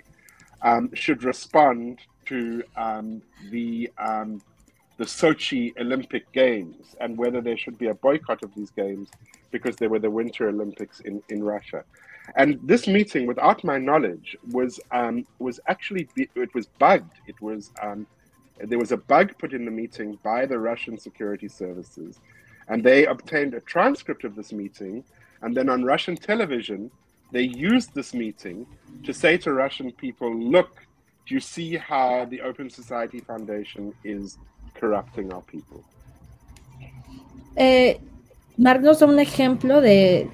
um, 0.62 0.94
should 0.94 1.24
respond 1.24 2.00
to 2.28 2.64
um, 2.78 3.22
the 3.50 3.90
um, 3.98 4.42
the 4.98 5.06
Sochi 5.06 5.78
Olympic 5.80 6.32
Games 6.32 6.96
and 7.02 7.18
whether 7.18 7.42
there 7.42 7.58
should 7.58 7.78
be 7.78 7.88
a 7.88 7.94
boycott 7.94 8.44
of 8.44 8.54
these 8.56 8.70
games 8.72 9.10
because 9.52 9.76
they 9.76 9.88
were 9.88 10.00
the 10.00 10.10
Winter 10.10 10.48
Olympics 10.50 11.00
in, 11.02 11.22
in 11.30 11.44
Russia. 11.44 11.84
And 12.36 12.60
this 12.64 12.88
meeting, 12.88 13.28
without 13.28 13.64
my 13.64 13.78
knowledge, 13.78 14.36
was 14.52 14.80
um, 14.92 15.26
was 15.40 15.60
actually 15.68 16.08
it 16.16 16.54
was 16.54 16.66
bugged. 16.66 17.14
It 17.28 17.40
was 17.42 17.72
um, 17.82 18.08
there 18.60 18.80
was 18.80 18.92
a 18.92 18.98
bug 18.98 19.38
put 19.38 19.54
in 19.54 19.66
the 19.66 19.72
meeting 19.72 20.18
by 20.24 20.46
the 20.46 20.58
Russian 20.58 20.98
security 20.98 21.48
services, 21.48 22.20
and 22.68 22.84
they 22.84 23.06
obtained 23.06 23.54
a 23.54 23.62
transcript 23.62 24.24
of 24.24 24.36
this 24.36 24.52
meeting. 24.52 25.04
And 25.42 25.56
then 25.56 25.70
on 25.70 25.84
Russian 25.84 26.16
television, 26.16 26.90
they 27.32 27.44
used 27.44 27.94
this 27.94 28.14
meeting 28.14 28.66
to 29.04 29.14
say 29.14 29.38
to 29.38 29.54
Russian 29.54 29.92
people, 29.92 30.34
"Look, 30.34 30.82
do 31.28 31.36
you 31.36 31.40
see 31.40 31.76
how 31.78 32.26
the 32.26 32.42
Open 32.42 32.70
Society 32.70 33.20
Foundation 33.20 33.94
is 34.04 34.38
corrupting 34.74 35.32
our 35.32 35.42
people?" 35.44 35.84
Eh, 37.58 37.96
Mark 38.58 38.82
nos 38.84 39.00
da 39.00 39.06
un 39.08 39.20
ejemplo 39.20 39.82
de, 39.82 40.30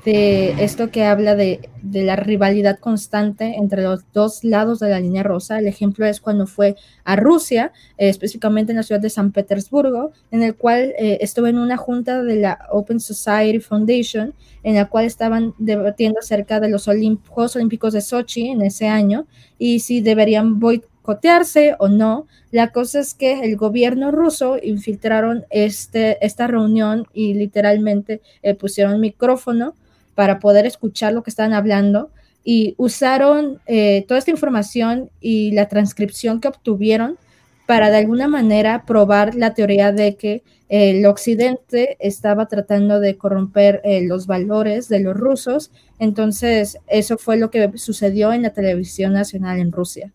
esto 0.60 0.92
que 0.92 1.06
habla 1.06 1.36
de, 1.36 1.68
la 1.82 2.16
rivalidad 2.16 2.78
constante 2.78 3.56
entre 3.58 3.82
los 3.82 4.04
dos 4.13 4.44
lados 4.44 4.80
de 4.80 4.90
la 4.90 5.00
línea 5.00 5.24
rosa. 5.24 5.58
El 5.58 5.66
ejemplo 5.66 6.06
es 6.06 6.22
cuando 6.22 6.46
fue 6.46 6.75
a 7.04 7.16
Rusia, 7.16 7.72
eh, 7.98 8.10
específicamente 8.10 8.74
en 8.74 8.78
la 8.78 8.84
ciudad 8.84 9.01
de 9.01 9.10
San 9.10 9.32
Petersburgo, 9.32 10.12
en 10.30 10.44
el 10.44 10.56
cual 10.56 10.94
eh, 11.00 11.18
estuve 11.22 11.50
en 11.50 11.58
una 11.58 11.78
junta 11.78 12.22
de 12.22 12.36
la 12.36 12.60
Open 12.72 13.00
Society 13.00 13.60
Foundation, 13.60 14.36
en 14.62 14.75
la 14.75 14.86
cual 14.86 15.06
estaban 15.06 15.56
debatiendo 15.58 16.20
acerca 16.20 16.60
de 16.60 16.70
los 16.70 16.86
Juegos 16.86 17.56
Olímpicos 17.56 17.94
de 17.94 18.01
Sochi 18.01 18.50
en 18.50 18.62
ese 18.62 18.88
año 18.88 19.25
y 19.58 19.80
si 19.80 20.01
deberían 20.01 20.60
cotearse 21.01 21.75
o 21.79 21.88
no. 21.88 22.27
La 22.51 22.72
cosa 22.72 23.00
es 23.00 23.13
que 23.13 23.43
el 23.43 23.55
gobierno 23.55 24.12
ruso 24.12 24.58
infiltraron 24.62 25.46
este, 25.50 26.24
esta 26.25 26.48
reunión 26.48 27.08
y 27.13 27.34
literalmente 27.34 28.22
eh, 28.43 28.55
pusieron 28.55 29.00
micrófono 29.00 29.75
para 30.15 30.39
poder 30.39 30.65
escuchar 30.65 31.13
lo 31.13 31.24
que 31.24 31.29
estaban 31.29 31.53
hablando 31.53 32.12
y 32.43 32.75
usaron 32.77 33.60
eh, 33.67 34.05
toda 34.08 34.17
esta 34.17 34.31
información 34.31 35.10
y 35.20 35.51
la 35.51 35.67
transcripción 35.67 36.41
que 36.41 36.48
obtuvieron 36.48 37.17
para 37.65 37.89
de 37.89 37.98
alguna 37.98 38.27
manera 38.27 38.84
probar 38.86 39.36
la 39.36 39.53
teoría 39.53 39.91
de 39.91 40.15
que 40.15 40.43
el 40.67 41.05
occidente 41.05 41.98
estaba 42.00 42.48
tratando 42.48 43.00
de 43.00 43.17
corromper 43.17 43.81
eh, 43.84 44.05
los 44.05 44.25
valores 44.25 44.88
de 44.88 45.01
los 45.01 45.15
rusos. 45.15 45.72
Entonces, 46.00 46.77
eso 46.88 47.17
fue 47.17 47.38
lo 47.38 47.51
que 47.51 47.72
sucedió 47.75 48.34
en 48.34 48.41
la 48.41 48.51
televisión 48.51 49.13
nacional 49.13 49.60
en 49.60 49.72
Rusia. 49.72 50.12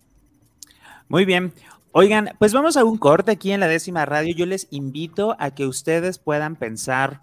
Muy 1.08 1.24
bien. 1.24 1.52
Oigan, 1.92 2.30
pues 2.40 2.52
vamos 2.52 2.76
a 2.76 2.84
un 2.84 2.98
corte 2.98 3.30
aquí 3.30 3.52
en 3.52 3.60
la 3.60 3.68
décima 3.68 4.04
radio. 4.04 4.34
Yo 4.34 4.44
les 4.44 4.66
invito 4.70 5.36
a 5.38 5.52
que 5.52 5.64
ustedes 5.64 6.18
puedan 6.18 6.56
pensar 6.56 7.22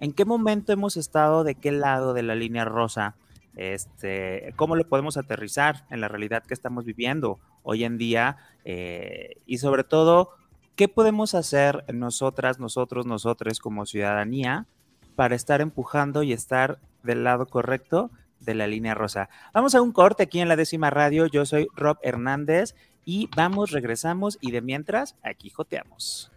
en 0.00 0.12
qué 0.12 0.24
momento 0.24 0.72
hemos 0.72 0.96
estado, 0.96 1.44
de 1.44 1.54
qué 1.54 1.70
lado 1.70 2.12
de 2.12 2.24
la 2.24 2.34
línea 2.34 2.64
rosa, 2.64 3.14
este, 3.54 4.52
cómo 4.56 4.74
lo 4.74 4.84
podemos 4.84 5.16
aterrizar 5.16 5.84
en 5.90 6.00
la 6.00 6.08
realidad 6.08 6.42
que 6.42 6.54
estamos 6.54 6.84
viviendo 6.84 7.38
hoy 7.62 7.84
en 7.84 7.98
día 7.98 8.36
eh, 8.64 9.36
y 9.46 9.58
sobre 9.58 9.84
todo, 9.84 10.30
qué 10.74 10.88
podemos 10.88 11.36
hacer 11.36 11.84
nosotras, 11.94 12.58
nosotros, 12.58 13.06
nosotros 13.06 13.60
como 13.60 13.86
ciudadanía 13.86 14.66
para 15.14 15.36
estar 15.36 15.60
empujando 15.60 16.24
y 16.24 16.32
estar 16.32 16.80
del 17.04 17.22
lado 17.22 17.46
correcto 17.46 18.10
de 18.40 18.54
la 18.54 18.66
línea 18.66 18.94
rosa. 18.94 19.28
Vamos 19.52 19.74
a 19.74 19.82
un 19.82 19.92
corte 19.92 20.24
aquí 20.24 20.40
en 20.40 20.48
la 20.48 20.56
décima 20.56 20.90
radio. 20.90 21.26
Yo 21.26 21.44
soy 21.46 21.68
Rob 21.76 21.98
Hernández 22.02 22.74
y 23.04 23.28
vamos, 23.36 23.70
regresamos 23.70 24.38
y 24.40 24.50
de 24.50 24.60
mientras, 24.60 25.14
aquí 25.22 25.50
joteamos. 25.50 26.30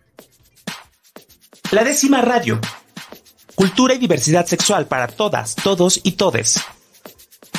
La 1.71 1.83
décima 1.83 2.21
radio. 2.21 2.59
Cultura 3.55 3.93
y 3.93 3.97
diversidad 3.97 4.45
sexual 4.45 4.87
para 4.87 5.07
todas, 5.07 5.55
todos 5.55 5.99
y 6.03 6.13
todes. 6.13 6.61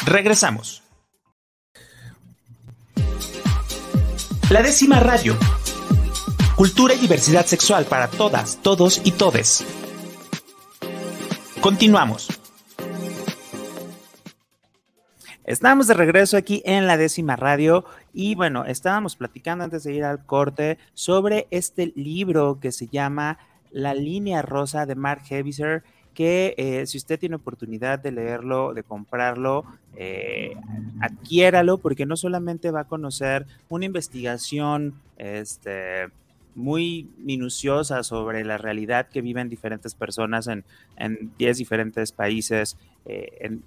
Regresamos. 0.04 0.82
La 4.50 4.62
décima 4.62 5.00
radio. 5.00 5.36
Cultura 6.54 6.94
y 6.94 6.98
diversidad 6.98 7.46
sexual 7.46 7.86
para 7.86 8.08
todas, 8.08 8.58
todos 8.62 9.00
y 9.04 9.12
todes. 9.12 9.64
Continuamos. 11.60 12.28
Estamos 15.46 15.86
de 15.86 15.94
regreso 15.94 16.38
aquí 16.38 16.62
en 16.64 16.86
la 16.86 16.96
décima 16.96 17.36
radio 17.36 17.84
y 18.14 18.34
bueno, 18.34 18.64
estábamos 18.64 19.14
platicando 19.14 19.62
antes 19.62 19.84
de 19.84 19.92
ir 19.92 20.02
al 20.02 20.24
corte 20.24 20.78
sobre 20.94 21.46
este 21.50 21.92
libro 21.96 22.58
que 22.60 22.72
se 22.72 22.88
llama 22.88 23.38
La 23.70 23.92
línea 23.92 24.40
rosa 24.40 24.86
de 24.86 24.94
Mark 24.94 25.22
Heviser 25.28 25.82
que 26.14 26.54
eh, 26.56 26.86
si 26.86 26.96
usted 26.96 27.18
tiene 27.18 27.36
oportunidad 27.36 27.98
de 27.98 28.12
leerlo, 28.12 28.72
de 28.72 28.84
comprarlo, 28.84 29.66
eh, 29.96 30.56
adquiéralo 31.00 31.76
porque 31.76 32.06
no 32.06 32.16
solamente 32.16 32.70
va 32.70 32.80
a 32.80 32.88
conocer 32.88 33.46
una 33.68 33.84
investigación 33.84 34.94
este, 35.18 36.08
muy 36.54 37.10
minuciosa 37.18 38.02
sobre 38.02 38.44
la 38.44 38.56
realidad 38.56 39.08
que 39.08 39.20
viven 39.20 39.50
diferentes 39.50 39.94
personas 39.94 40.46
en 40.46 40.64
10 41.36 41.58
diferentes 41.58 42.12
países, 42.12 42.78
eh, 43.04 43.28
en, 43.40 43.62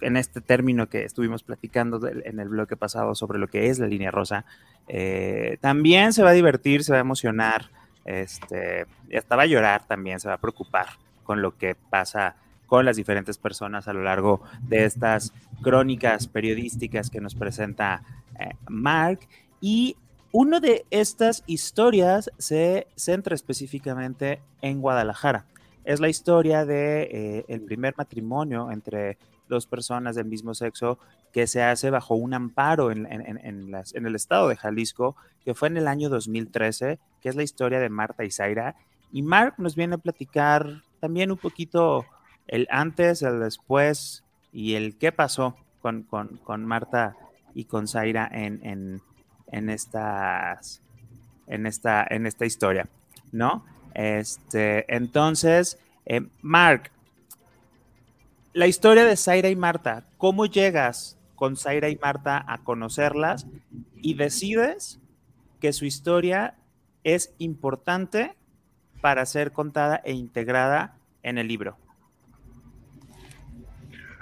en 0.00 0.16
este 0.16 0.40
término 0.40 0.88
que 0.88 1.04
estuvimos 1.04 1.42
platicando 1.42 2.06
en 2.06 2.38
el 2.38 2.48
bloque 2.48 2.76
pasado 2.76 3.14
sobre 3.14 3.38
lo 3.38 3.48
que 3.48 3.68
es 3.68 3.78
la 3.78 3.86
línea 3.86 4.10
rosa, 4.10 4.44
eh, 4.88 5.58
también 5.60 6.12
se 6.12 6.22
va 6.22 6.30
a 6.30 6.34
divertir, 6.34 6.84
se 6.84 6.92
va 6.92 6.98
a 6.98 7.00
emocionar, 7.00 7.70
este, 8.04 8.86
hasta 9.16 9.36
va 9.36 9.42
a 9.42 9.46
llorar 9.46 9.86
también, 9.86 10.20
se 10.20 10.28
va 10.28 10.34
a 10.34 10.40
preocupar 10.40 10.86
con 11.24 11.42
lo 11.42 11.56
que 11.56 11.74
pasa 11.74 12.36
con 12.66 12.84
las 12.84 12.96
diferentes 12.96 13.38
personas 13.38 13.88
a 13.88 13.92
lo 13.92 14.02
largo 14.02 14.42
de 14.62 14.84
estas 14.84 15.32
crónicas 15.62 16.26
periodísticas 16.26 17.10
que 17.10 17.20
nos 17.20 17.34
presenta 17.34 18.02
eh, 18.38 18.50
Mark. 18.68 19.20
Y 19.60 19.96
una 20.32 20.60
de 20.60 20.84
estas 20.90 21.42
historias 21.46 22.30
se 22.38 22.88
centra 22.96 23.34
específicamente 23.34 24.40
en 24.60 24.80
Guadalajara. 24.80 25.46
Es 25.84 26.00
la 26.00 26.08
historia 26.08 26.64
de 26.64 27.44
eh, 27.48 27.60
primer 27.60 27.94
matrimonio 27.96 28.70
entre 28.70 29.16
dos 29.48 29.66
personas 29.66 30.16
del 30.16 30.26
mismo 30.26 30.54
sexo 30.54 30.98
que 31.32 31.46
se 31.46 31.62
hace 31.62 31.90
bajo 31.90 32.14
un 32.14 32.34
amparo 32.34 32.90
en, 32.90 33.06
el 33.06 34.14
estado 34.14 34.48
de 34.48 34.56
Jalisco, 34.56 35.16
que 35.44 35.54
fue 35.54 35.68
en 35.68 35.76
el 35.76 35.88
año 35.88 36.08
2013, 36.08 36.98
que 37.20 37.28
es 37.28 37.36
la 37.36 37.42
historia 37.42 37.78
de 37.78 37.88
Marta 37.88 38.24
y 38.24 38.30
Zaira. 38.30 38.76
Y 39.12 39.22
Mark 39.22 39.54
nos 39.58 39.76
viene 39.76 39.96
a 39.96 39.98
platicar 39.98 40.82
también 41.00 41.30
un 41.30 41.38
poquito 41.38 42.06
el 42.46 42.66
antes, 42.70 43.22
el 43.22 43.40
después 43.40 44.24
y 44.52 44.74
el 44.74 44.96
qué 44.96 45.12
pasó 45.12 45.56
con, 45.80 46.66
Marta 46.66 47.16
y 47.54 47.64
con 47.64 47.86
Zaira 47.86 48.28
en, 48.32 49.00
estas, 49.52 50.82
en, 51.46 51.66
esta, 51.66 52.06
en 52.08 52.26
esta 52.26 52.46
historia, 52.46 52.88
¿no? 53.30 53.64
Este, 53.94 54.84
entonces, 54.94 55.78
eh, 56.04 56.26
Mark, 56.42 56.90
la 58.56 58.66
historia 58.66 59.04
de 59.04 59.18
Zaira 59.18 59.50
y 59.50 59.54
Marta, 59.54 60.06
¿cómo 60.16 60.46
llegas 60.46 61.18
con 61.34 61.58
Zaira 61.58 61.90
y 61.90 61.96
Marta 61.96 62.42
a 62.48 62.64
conocerlas 62.64 63.46
y 63.96 64.14
decides 64.14 64.98
que 65.60 65.74
su 65.74 65.84
historia 65.84 66.54
es 67.04 67.34
importante 67.36 68.34
para 69.02 69.26
ser 69.26 69.52
contada 69.52 70.00
e 70.02 70.14
integrada 70.14 70.96
en 71.22 71.36
el 71.36 71.48
libro? 71.48 71.76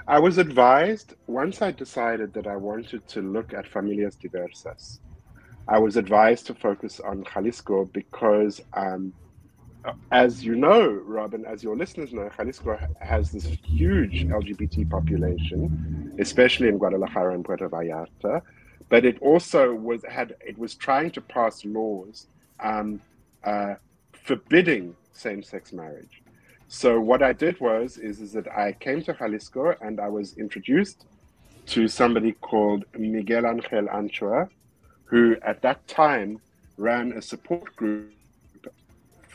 I 0.05 0.19
was 0.19 0.37
advised 0.37 1.15
once 1.27 1.65
I 1.65 1.71
decided 1.71 2.33
that 2.33 2.45
I 2.45 2.57
wanted 2.57 3.03
to 3.13 3.21
look 3.21 3.53
at 3.53 3.65
familias 3.65 4.19
diversas. 4.19 4.99
I 5.65 5.79
was 5.79 5.95
advised 5.95 6.45
to 6.47 6.53
focus 6.53 6.99
on 6.99 7.23
Jalisco 7.23 7.89
because 7.93 8.61
um, 8.73 9.13
as 10.11 10.43
you 10.43 10.55
know, 10.55 10.87
Robin, 10.87 11.45
as 11.45 11.63
your 11.63 11.75
listeners 11.75 12.13
know, 12.13 12.29
Jalisco 12.35 12.77
has 12.99 13.31
this 13.31 13.45
huge 13.63 14.25
LGBT 14.25 14.89
population, 14.89 16.15
especially 16.19 16.69
in 16.69 16.77
Guadalajara 16.77 17.33
and 17.33 17.45
Puerto 17.45 17.69
Vallarta. 17.69 18.41
But 18.89 19.05
it 19.05 19.19
also 19.21 19.73
was 19.73 20.03
had 20.07 20.35
it 20.41 20.57
was 20.57 20.75
trying 20.75 21.11
to 21.11 21.21
pass 21.21 21.65
laws 21.65 22.27
um, 22.59 23.01
uh, 23.43 23.75
forbidding 24.13 24.95
same-sex 25.13 25.73
marriage. 25.73 26.21
So 26.67 26.99
what 26.99 27.21
I 27.21 27.33
did 27.33 27.59
was 27.59 27.97
is, 27.97 28.19
is 28.21 28.33
that 28.33 28.47
I 28.51 28.73
came 28.73 29.01
to 29.03 29.13
Jalisco 29.13 29.75
and 29.81 29.99
I 29.99 30.07
was 30.07 30.37
introduced 30.37 31.05
to 31.67 31.87
somebody 31.87 32.33
called 32.33 32.85
Miguel 32.97 33.45
Angel 33.45 33.89
Anchoa, 33.89 34.49
who 35.05 35.35
at 35.41 35.61
that 35.61 35.87
time 35.87 36.39
ran 36.77 37.13
a 37.13 37.21
support 37.21 37.75
group 37.75 38.14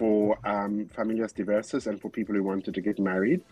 for 0.00 0.38
um, 0.46 0.86
familias 0.96 1.34
diversas 1.34 1.86
and 1.86 2.00
for 2.00 2.08
people 2.08 2.34
who 2.34 2.42
wanted 2.42 2.72
to 2.72 2.80
get 2.80 2.98
married. 2.98 3.42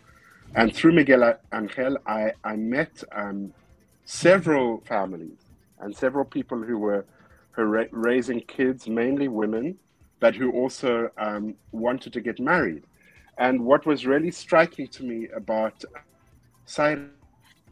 And 0.54 0.74
through 0.74 0.92
Miguel 0.92 1.22
Angel, 1.52 1.98
I, 2.06 2.32
I 2.42 2.56
met 2.56 3.04
um, 3.12 3.52
several 4.06 4.80
families 4.92 5.40
and 5.80 5.94
several 5.94 6.24
people 6.24 6.58
who 6.62 6.78
were 6.78 7.04
ra- 7.58 7.92
raising 7.92 8.40
kids, 8.40 8.88
mainly 8.88 9.28
women, 9.28 9.76
but 10.20 10.34
who 10.34 10.50
also 10.52 11.11
um, 11.18 11.54
wanted 11.72 12.14
to 12.14 12.22
get 12.22 12.40
married. 12.40 12.84
And 13.37 13.61
what 13.70 13.84
was 13.84 14.06
really 14.06 14.30
striking 14.30 14.88
to 14.96 15.02
me 15.04 15.28
about 15.37 15.84
Saira 16.66 17.11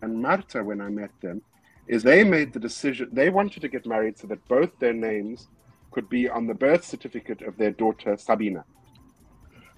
and 0.03 0.21
Marta 0.21 0.63
when 0.63 0.83
I 0.83 0.91
met 0.91 1.13
them 1.23 1.41
is 1.89 2.03
they 2.03 2.23
made 2.25 2.53
the 2.53 2.61
decision, 2.61 3.09
they 3.11 3.31
wanted 3.31 3.63
to 3.63 3.69
get 3.69 3.87
married 3.87 4.19
so 4.19 4.27
that 4.27 4.47
both 4.49 4.71
their 4.81 4.93
names 4.93 5.49
could 5.97 6.09
be 6.11 6.29
on 6.29 6.47
the 6.47 6.53
birth 6.67 6.85
certificate 6.85 7.41
of 7.41 7.57
their 7.57 7.71
daughter 7.71 8.19
Sabina. 8.19 8.63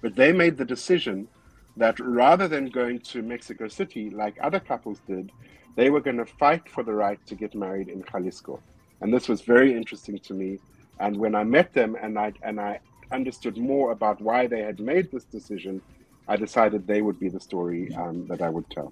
But 0.01 0.17
they 0.17 0.33
made 0.33 0.57
the 0.57 0.65
decision 0.65 1.29
that 1.77 1.97
rather 1.97 2.45
than 2.53 2.65
going 2.81 2.99
to 3.11 3.21
Mexico 3.21 3.69
City 3.69 4.09
like 4.09 4.35
other 4.47 4.59
couples 4.59 4.99
did, 5.07 5.31
they 5.77 5.89
were 5.89 6.01
going 6.01 6.17
to 6.17 6.25
fight 6.25 6.67
for 6.67 6.83
the 6.83 6.91
right 7.05 7.21
to 7.25 7.35
get 7.35 7.55
married 7.55 7.87
in 7.87 8.03
Jalisco. 8.11 8.61
And 8.99 9.13
this 9.13 9.29
was 9.29 9.39
very 9.53 9.71
interesting 9.79 10.19
to 10.27 10.33
me. 10.33 10.59
And 10.99 11.15
when 11.15 11.35
I 11.35 11.45
met 11.45 11.71
them 11.79 11.95
and 12.03 12.19
I 12.19 12.33
and 12.49 12.59
I 12.59 12.81
understood 13.19 13.55
more 13.73 13.87
about 13.97 14.19
why 14.19 14.41
they 14.53 14.63
had 14.69 14.77
made 14.93 15.05
this 15.13 15.23
decision, 15.37 15.81
I 16.27 16.35
decided 16.35 16.79
they 16.85 17.01
would 17.01 17.19
be 17.25 17.29
the 17.29 17.43
story 17.49 17.81
um, 17.95 18.27
that 18.27 18.41
I 18.41 18.49
would 18.55 18.69
tell. 18.69 18.91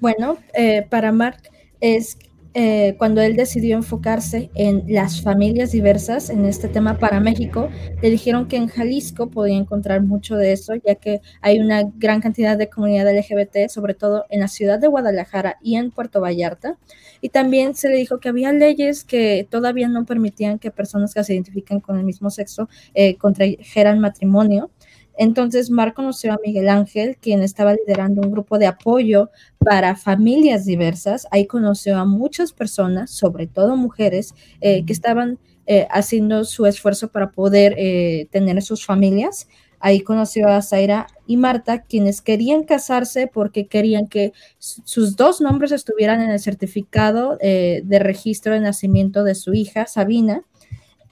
Bueno, 0.00 0.38
eh, 0.54 0.80
para 0.90 1.12
Mark 1.12 1.40
es 1.82 2.16
eh, 2.54 2.96
cuando 2.98 3.22
él 3.22 3.34
decidió 3.34 3.76
enfocarse 3.76 4.50
en 4.54 4.84
las 4.86 5.22
familias 5.22 5.72
diversas 5.72 6.28
en 6.28 6.44
este 6.44 6.68
tema 6.68 6.98
para 6.98 7.18
México, 7.18 7.70
le 8.02 8.10
dijeron 8.10 8.46
que 8.46 8.56
en 8.56 8.68
Jalisco 8.68 9.30
podía 9.30 9.56
encontrar 9.56 10.02
mucho 10.02 10.36
de 10.36 10.52
eso, 10.52 10.74
ya 10.74 10.96
que 10.96 11.22
hay 11.40 11.60
una 11.60 11.84
gran 11.96 12.20
cantidad 12.20 12.58
de 12.58 12.68
comunidad 12.68 13.10
LGBT, 13.10 13.68
sobre 13.68 13.94
todo 13.94 14.26
en 14.28 14.40
la 14.40 14.48
ciudad 14.48 14.78
de 14.78 14.88
Guadalajara 14.88 15.56
y 15.62 15.76
en 15.76 15.90
Puerto 15.90 16.20
Vallarta. 16.20 16.76
Y 17.22 17.30
también 17.30 17.74
se 17.74 17.88
le 17.88 17.96
dijo 17.96 18.18
que 18.18 18.28
había 18.28 18.52
leyes 18.52 19.04
que 19.04 19.46
todavía 19.48 19.88
no 19.88 20.04
permitían 20.04 20.58
que 20.58 20.70
personas 20.70 21.14
que 21.14 21.24
se 21.24 21.32
identifican 21.34 21.80
con 21.80 21.98
el 21.98 22.04
mismo 22.04 22.30
sexo 22.30 22.68
eh, 22.94 23.16
contrajeran 23.16 23.98
matrimonio. 23.98 24.70
Entonces, 25.16 25.70
Mar 25.70 25.94
conoció 25.94 26.32
a 26.32 26.38
Miguel 26.44 26.68
Ángel, 26.68 27.16
quien 27.20 27.42
estaba 27.42 27.74
liderando 27.74 28.22
un 28.22 28.32
grupo 28.32 28.58
de 28.58 28.66
apoyo 28.66 29.30
para 29.58 29.96
familias 29.96 30.64
diversas. 30.64 31.26
Ahí 31.30 31.46
conoció 31.46 31.98
a 31.98 32.04
muchas 32.04 32.52
personas, 32.52 33.10
sobre 33.10 33.46
todo 33.46 33.76
mujeres, 33.76 34.34
eh, 34.60 34.84
que 34.84 34.92
estaban 34.92 35.38
eh, 35.66 35.86
haciendo 35.90 36.44
su 36.44 36.66
esfuerzo 36.66 37.08
para 37.08 37.30
poder 37.30 37.74
eh, 37.76 38.26
tener 38.30 38.62
sus 38.62 38.84
familias. 38.84 39.48
Ahí 39.78 40.00
conoció 40.00 40.48
a 40.48 40.62
Zaira 40.62 41.08
y 41.26 41.36
Marta, 41.36 41.82
quienes 41.82 42.22
querían 42.22 42.62
casarse 42.62 43.26
porque 43.26 43.66
querían 43.66 44.06
que 44.06 44.32
sus 44.58 45.16
dos 45.16 45.40
nombres 45.40 45.72
estuvieran 45.72 46.20
en 46.20 46.30
el 46.30 46.38
certificado 46.38 47.36
de 47.36 47.98
registro 47.98 48.54
de 48.54 48.60
nacimiento 48.60 49.24
de 49.24 49.34
su 49.34 49.54
hija, 49.54 49.88
Sabina 49.88 50.44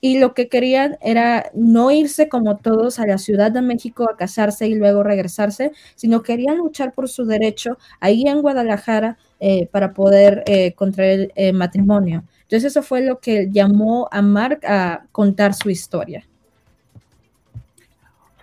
y 0.00 0.18
lo 0.18 0.32
que 0.32 0.48
querían 0.48 0.96
era 1.02 1.50
no 1.54 1.90
irse 1.90 2.28
como 2.28 2.56
todos 2.56 2.98
a 2.98 3.06
la 3.06 3.18
Ciudad 3.18 3.52
de 3.52 3.60
México 3.60 4.08
a 4.10 4.16
casarse 4.16 4.66
y 4.66 4.74
luego 4.74 5.02
regresarse, 5.02 5.72
sino 5.94 6.22
querían 6.22 6.56
luchar 6.56 6.92
por 6.94 7.08
su 7.08 7.26
derecho 7.26 7.76
ahí 8.00 8.26
en 8.26 8.40
Guadalajara 8.40 9.18
eh, 9.40 9.66
para 9.66 9.92
poder 9.92 10.42
eh, 10.46 10.72
contraer 10.72 11.32
eh, 11.34 11.52
matrimonio. 11.52 12.24
Entonces 12.42 12.64
eso 12.64 12.82
fue 12.82 13.02
lo 13.02 13.20
que 13.20 13.48
llamó 13.50 14.08
a 14.10 14.22
Mark 14.22 14.60
a 14.64 15.04
contar 15.12 15.54
su 15.54 15.68
historia. 15.68 16.26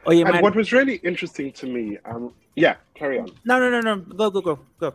Oye, 0.06 0.24
Mark. 0.24 0.42
what 0.42 0.56
was 0.56 0.72
really 0.72 1.02
interesting 1.04 1.52
to 1.52 1.68
me, 1.68 1.98
um, 2.06 2.32
yeah, 2.56 2.78
carry 2.94 3.20
on. 3.20 3.30
No, 3.44 3.60
no, 3.60 3.70
no, 3.70 3.82
no, 3.82 4.02
go, 4.16 4.32
go, 4.32 4.42
go, 4.42 4.60
go. 4.80 4.94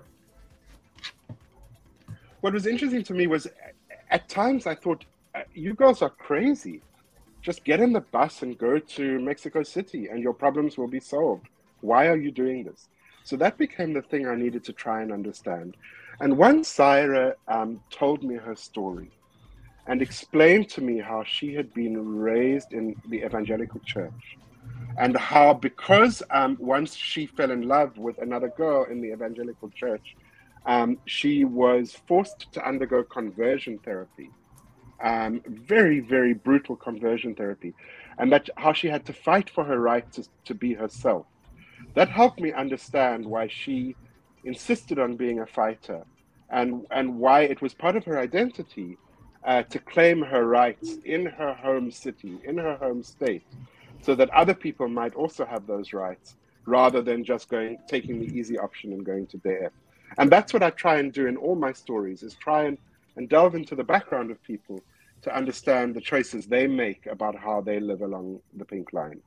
What 2.40 2.54
was 2.54 2.66
interesting 2.66 3.04
to 3.04 3.12
me 3.12 3.26
was, 3.26 3.46
at 4.10 4.28
times 4.28 4.66
I 4.66 4.74
thought 4.74 5.04
you 5.54 5.74
girls 5.74 6.02
are 6.02 6.10
crazy. 6.10 6.82
Just 7.40 7.64
get 7.64 7.80
in 7.80 7.92
the 7.92 8.00
bus 8.00 8.42
and 8.42 8.56
go 8.56 8.78
to 8.78 9.18
Mexico 9.18 9.62
City, 9.62 10.08
and 10.08 10.22
your 10.22 10.32
problems 10.32 10.78
will 10.78 10.88
be 10.88 11.00
solved. 11.00 11.48
Why 11.80 12.06
are 12.06 12.16
you 12.16 12.30
doing 12.30 12.64
this? 12.64 12.88
So 13.24 13.36
that 13.36 13.58
became 13.58 13.92
the 13.92 14.02
thing 14.02 14.26
I 14.26 14.34
needed 14.34 14.64
to 14.64 14.72
try 14.72 15.02
and 15.02 15.12
understand. 15.12 15.76
And 16.20 16.36
once 16.36 16.68
Syra 16.68 17.34
um, 17.48 17.80
told 17.90 18.22
me 18.22 18.36
her 18.36 18.54
story 18.54 19.10
and 19.86 20.00
explained 20.00 20.68
to 20.70 20.80
me 20.80 20.98
how 20.98 21.24
she 21.24 21.54
had 21.54 21.72
been 21.74 21.96
raised 22.20 22.72
in 22.72 22.94
the 23.08 23.24
evangelical 23.24 23.80
church 23.80 24.38
and 24.98 25.16
how, 25.16 25.54
because 25.54 26.22
um, 26.30 26.56
once 26.60 26.94
she 26.94 27.26
fell 27.26 27.50
in 27.50 27.66
love 27.66 27.96
with 27.98 28.18
another 28.18 28.52
girl 28.56 28.84
in 28.84 29.00
the 29.00 29.12
evangelical 29.12 29.70
church, 29.70 30.14
um, 30.66 30.98
she 31.06 31.44
was 31.44 31.92
forced 32.06 32.52
to 32.52 32.64
undergo 32.64 33.02
conversion 33.02 33.78
therapy 33.78 34.30
um, 35.02 35.42
very, 35.46 36.00
very 36.00 36.32
brutal 36.32 36.76
conversion 36.76 37.34
therapy, 37.34 37.74
and 38.18 38.32
that 38.32 38.48
how 38.56 38.72
she 38.72 38.88
had 38.88 39.04
to 39.06 39.12
fight 39.12 39.50
for 39.50 39.64
her 39.64 39.78
right 39.78 40.10
to, 40.12 40.24
to 40.44 40.54
be 40.54 40.74
herself. 40.74 41.26
That 41.94 42.08
helped 42.08 42.40
me 42.40 42.52
understand 42.52 43.26
why 43.26 43.48
she 43.48 43.96
insisted 44.44 44.98
on 44.98 45.16
being 45.16 45.40
a 45.40 45.46
fighter 45.46 46.04
and, 46.50 46.86
and 46.90 47.18
why 47.18 47.42
it 47.42 47.60
was 47.60 47.74
part 47.74 47.96
of 47.96 48.04
her 48.04 48.18
identity 48.18 48.96
uh, 49.44 49.62
to 49.64 49.78
claim 49.78 50.22
her 50.22 50.46
rights 50.46 50.98
in 51.04 51.26
her 51.26 51.52
home 51.54 51.90
city, 51.90 52.38
in 52.44 52.58
her 52.58 52.76
home 52.76 53.02
state, 53.02 53.44
so 54.00 54.14
that 54.14 54.30
other 54.30 54.54
people 54.54 54.88
might 54.88 55.14
also 55.14 55.44
have 55.44 55.66
those 55.66 55.92
rights 55.92 56.36
rather 56.64 57.02
than 57.02 57.24
just 57.24 57.48
going 57.48 57.76
taking 57.88 58.20
the 58.20 58.26
easy 58.26 58.58
option 58.58 58.92
and 58.92 59.04
going 59.04 59.26
to 59.26 59.36
death. 59.38 59.72
And 60.18 60.30
that's 60.30 60.52
what 60.52 60.62
I 60.62 60.70
try 60.70 60.98
and 60.98 61.12
do 61.12 61.26
in 61.26 61.36
all 61.36 61.56
my 61.56 61.72
stories 61.72 62.22
is 62.22 62.34
try 62.34 62.64
and, 62.64 62.78
and 63.16 63.28
delve 63.28 63.54
into 63.54 63.74
the 63.74 63.84
background 63.84 64.30
of 64.30 64.42
people 64.44 64.80
to 65.22 65.36
understand 65.36 65.94
the 65.94 66.00
choices 66.00 66.48
they 66.48 66.66
make 66.66 67.06
about 67.10 67.34
how 67.36 67.62
they 67.62 67.80
live 67.80 68.02
along 68.02 68.40
the 68.56 68.64
pink 68.64 68.92
line. 68.92 69.20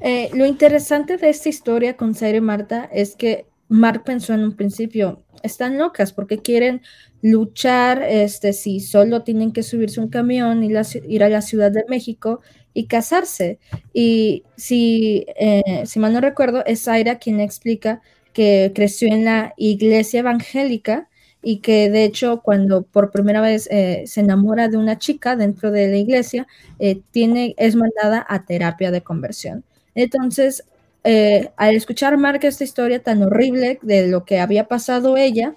Eh, 0.00 0.30
lo 0.34 0.46
interesante 0.46 1.16
de 1.16 1.28
esta 1.28 1.48
historia 1.48 1.96
con 1.96 2.14
Zaire 2.14 2.38
y 2.38 2.40
Marta 2.40 2.88
es 2.92 3.16
que 3.16 3.46
Mark 3.68 4.04
pensó 4.04 4.32
en 4.32 4.40
un 4.44 4.56
principio, 4.56 5.24
están 5.42 5.76
locas 5.78 6.12
porque 6.12 6.38
quieren 6.38 6.82
luchar, 7.20 8.02
este, 8.02 8.52
si 8.52 8.80
solo 8.80 9.22
tienen 9.22 9.52
que 9.52 9.62
subirse 9.62 10.00
un 10.00 10.08
camión 10.08 10.62
y 10.62 10.72
ir 11.08 11.24
a 11.24 11.28
la 11.28 11.42
Ciudad 11.42 11.70
de 11.70 11.84
México 11.88 12.40
y 12.72 12.86
casarse. 12.86 13.58
Y 13.92 14.44
si, 14.56 15.26
eh, 15.38 15.82
si 15.84 15.98
mal 15.98 16.12
no 16.12 16.20
recuerdo, 16.20 16.64
es 16.64 16.84
Zaira 16.84 17.18
quien 17.18 17.40
explica 17.40 18.00
que 18.32 18.72
creció 18.74 19.08
en 19.08 19.24
la 19.24 19.52
iglesia 19.56 20.20
evangélica 20.20 21.07
y 21.42 21.58
que 21.58 21.90
de 21.90 22.04
hecho 22.04 22.40
cuando 22.42 22.82
por 22.82 23.10
primera 23.10 23.40
vez 23.40 23.68
eh, 23.70 24.04
se 24.06 24.20
enamora 24.20 24.68
de 24.68 24.76
una 24.76 24.98
chica 24.98 25.36
dentro 25.36 25.70
de 25.70 25.88
la 25.88 25.96
iglesia, 25.96 26.46
eh, 26.78 27.00
tiene, 27.10 27.54
es 27.58 27.76
mandada 27.76 28.24
a 28.28 28.44
terapia 28.44 28.90
de 28.90 29.02
conversión. 29.02 29.64
Entonces, 29.94 30.64
eh, 31.04 31.50
al 31.56 31.74
escuchar 31.74 32.16
Marca 32.18 32.48
esta 32.48 32.64
historia 32.64 33.02
tan 33.02 33.22
horrible 33.22 33.78
de 33.82 34.08
lo 34.08 34.24
que 34.24 34.40
había 34.40 34.68
pasado 34.68 35.16
ella, 35.16 35.56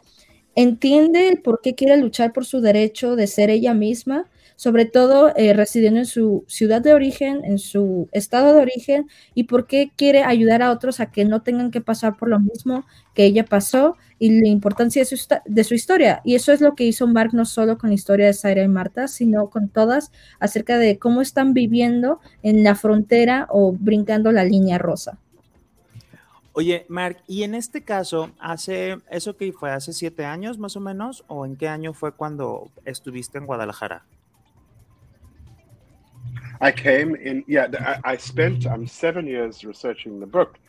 entiende 0.56 1.30
el 1.30 1.41
por 1.41 1.62
qué 1.62 1.76
quiere 1.76 1.98
luchar 1.98 2.34
por 2.34 2.46
su 2.46 2.62
derecho 2.62 3.15
de 3.15 3.28
ser 3.28 3.50
ella 3.50 3.74
misma 3.74 4.30
sobre 4.62 4.86
todo 4.86 5.34
eh, 5.38 5.54
residiendo 5.54 6.02
en 6.02 6.06
su 6.06 6.45
ciudad 6.47 6.84
de 6.84 6.93
origen, 6.93 7.43
en 7.45 7.58
su 7.58 8.08
estado 8.12 8.54
de 8.54 8.62
origen, 8.62 9.10
y 9.34 9.45
por 9.45 9.65
qué 9.65 9.91
quiere 9.95 10.21
ayudar 10.21 10.62
a 10.62 10.69
otros 10.69 11.00
a 11.00 11.08
que 11.08 11.26
no 11.26 11.41
tengan 11.41 11.71
que 11.71 11.82
pasar 11.82 12.15
por 12.15 12.30
lo 12.30 12.39
mismo 12.39 12.86
que 13.15 13.26
ella 13.26 13.43
pasó 13.43 13.97
y 14.19 14.39
la 14.39 14.47
importancia 14.50 15.02
de 15.02 15.06
su, 15.08 15.17
de 15.45 15.63
su 15.63 15.74
historia. 15.74 16.21
Y 16.24 16.36
eso 16.36 16.52
es 16.52 16.62
lo 16.62 16.76
que 16.76 16.84
hizo 16.84 17.08
Mark 17.08 17.32
no 17.34 17.45
solo 17.45 17.80
con 17.80 17.89
la 17.89 17.95
historia 17.95 18.28
de 18.28 18.36
Zaira 18.36 18.62
y 18.62 18.67
Marta, 18.67 19.08
sino 19.08 19.50
con 19.50 19.67
todas 19.67 20.12
acerca 20.39 20.78
de 20.78 21.00
cómo 21.00 21.24
están 21.24 21.56
viviendo 21.56 22.19
en 22.43 22.63
la 22.63 22.76
frontera 22.76 23.47
o 23.50 23.71
brincando 23.71 24.32
la 24.32 24.43
línea 24.43 24.78
rosa. 24.78 25.17
Oye, 26.54 26.86
Mark, 26.88 27.17
y 27.26 27.41
en 27.41 27.56
este 27.56 27.84
caso, 27.84 28.30
hace, 28.39 29.00
¿eso 29.10 29.36
que 29.38 29.52
fue 29.54 29.71
hace 29.71 29.91
siete 29.91 30.24
años 30.24 30.60
más 30.60 30.76
o 30.76 30.82
menos? 30.82 31.24
¿O 31.26 31.47
en 31.47 31.56
qué 31.56 31.67
año 31.67 31.93
fue 31.93 32.12
cuando 32.12 32.69
estuviste 32.86 33.39
en 33.39 33.47
Guadalajara? 33.47 34.06
I 36.62 36.71
came 36.71 37.15
in, 37.15 37.43
yeah, 37.47 37.67
I, 37.80 38.13
I 38.13 38.17
spent 38.17 38.67
um, 38.67 38.86
seven 38.86 39.26
years 39.26 39.65
researching 39.65 40.19
the 40.19 40.28
book, 40.28 40.60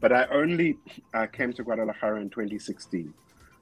but 0.00 0.10
I 0.10 0.24
only 0.32 0.78
uh, 1.12 1.26
came 1.26 1.52
to 1.52 1.62
Guadalajara 1.62 2.20
in 2.22 2.30
2016. 2.30 3.12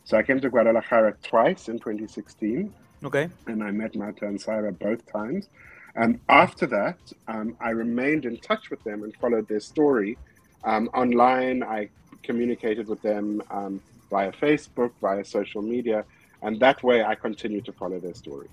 So 0.04 0.16
I 0.16 0.22
came 0.22 0.40
to 0.40 0.48
Guadalajara 0.48 1.16
twice 1.22 1.68
in 1.68 1.80
2016. 1.80 2.72
Okay. 3.02 3.28
And 3.48 3.64
I 3.64 3.72
met 3.72 3.96
Marta 3.96 4.26
and 4.26 4.40
Syra 4.40 4.70
both 4.70 5.04
times. 5.10 5.48
And 5.96 6.20
after 6.28 6.66
that, 6.68 6.98
um, 7.26 7.56
I 7.60 7.70
remained 7.70 8.24
in 8.24 8.36
touch 8.38 8.70
with 8.70 8.82
them 8.84 9.02
and 9.02 9.14
followed 9.16 9.48
their 9.48 9.60
story. 9.60 10.16
Um, 10.62 10.88
online, 10.94 11.64
I 11.64 11.88
communicated 12.22 12.86
with 12.86 13.02
them 13.02 13.42
um, 13.50 13.82
via 14.10 14.30
Facebook, 14.32 14.92
via 15.00 15.24
social 15.24 15.62
media, 15.62 16.04
and 16.42 16.60
that 16.60 16.82
way 16.84 17.02
I 17.02 17.16
continue 17.16 17.60
to 17.62 17.72
follow 17.72 17.98
their 17.98 18.14
story. 18.14 18.48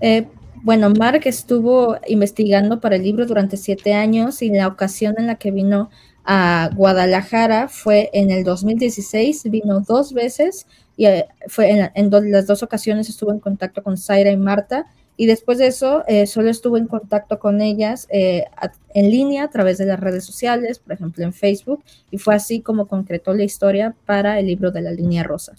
Eh, 0.00 0.26
bueno, 0.62 0.90
Mark 0.90 1.22
estuvo 1.24 1.96
investigando 2.06 2.80
para 2.80 2.96
el 2.96 3.02
libro 3.02 3.26
durante 3.26 3.56
siete 3.56 3.94
años 3.94 4.42
y 4.42 4.50
la 4.50 4.66
ocasión 4.66 5.14
en 5.18 5.26
la 5.26 5.36
que 5.36 5.50
vino 5.50 5.90
a 6.24 6.70
Guadalajara 6.74 7.68
fue 7.68 8.10
en 8.12 8.30
el 8.30 8.44
2016, 8.44 9.44
vino 9.44 9.80
dos 9.80 10.12
veces 10.12 10.66
y 10.96 11.06
eh, 11.06 11.26
fue 11.48 11.70
en, 11.70 11.90
en 11.94 12.30
las 12.30 12.46
dos 12.46 12.62
ocasiones 12.62 13.08
estuvo 13.08 13.32
en 13.32 13.40
contacto 13.40 13.82
con 13.82 13.96
Zaira 13.96 14.30
y 14.30 14.36
Marta 14.36 14.86
y 15.16 15.26
después 15.26 15.58
de 15.58 15.66
eso 15.66 16.02
eh, 16.06 16.26
solo 16.26 16.50
estuvo 16.50 16.76
en 16.76 16.86
contacto 16.86 17.38
con 17.38 17.60
ellas 17.60 18.06
en 18.10 19.10
línea 19.10 19.44
a 19.44 19.50
través 19.50 19.76
de 19.78 19.86
las 19.86 20.00
redes 20.00 20.24
sociales, 20.24 20.78
por 20.78 20.92
ejemplo 20.92 21.24
en 21.24 21.32
Facebook, 21.32 21.82
y 22.10 22.18
fue 22.18 22.34
así 22.34 22.60
como 22.60 22.86
concretó 22.86 23.34
la 23.34 23.44
historia 23.44 23.94
para 24.06 24.38
el 24.38 24.46
libro 24.46 24.70
de 24.70 24.80
la 24.82 24.92
línea 24.92 25.22
rosa. 25.22 25.54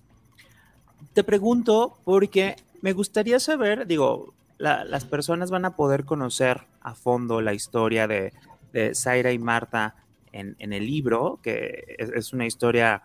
Te 1.13 1.23
pregunto 1.23 1.97
porque 2.05 2.55
me 2.81 2.93
gustaría 2.93 3.39
saber, 3.39 3.87
digo, 3.87 4.33
las 4.57 5.05
personas 5.05 5.49
van 5.49 5.65
a 5.65 5.75
poder 5.75 6.05
conocer 6.05 6.67
a 6.81 6.93
fondo 6.93 7.41
la 7.41 7.53
historia 7.53 8.07
de, 8.07 8.33
de 8.73 8.93
Zaira 8.93 9.31
y 9.31 9.39
Marta 9.39 9.95
en, 10.31 10.55
el 10.59 10.85
libro, 10.85 11.39
que 11.41 11.95
es, 11.97 12.09
es 12.09 12.33
una 12.33 12.45
historia, 12.45 13.03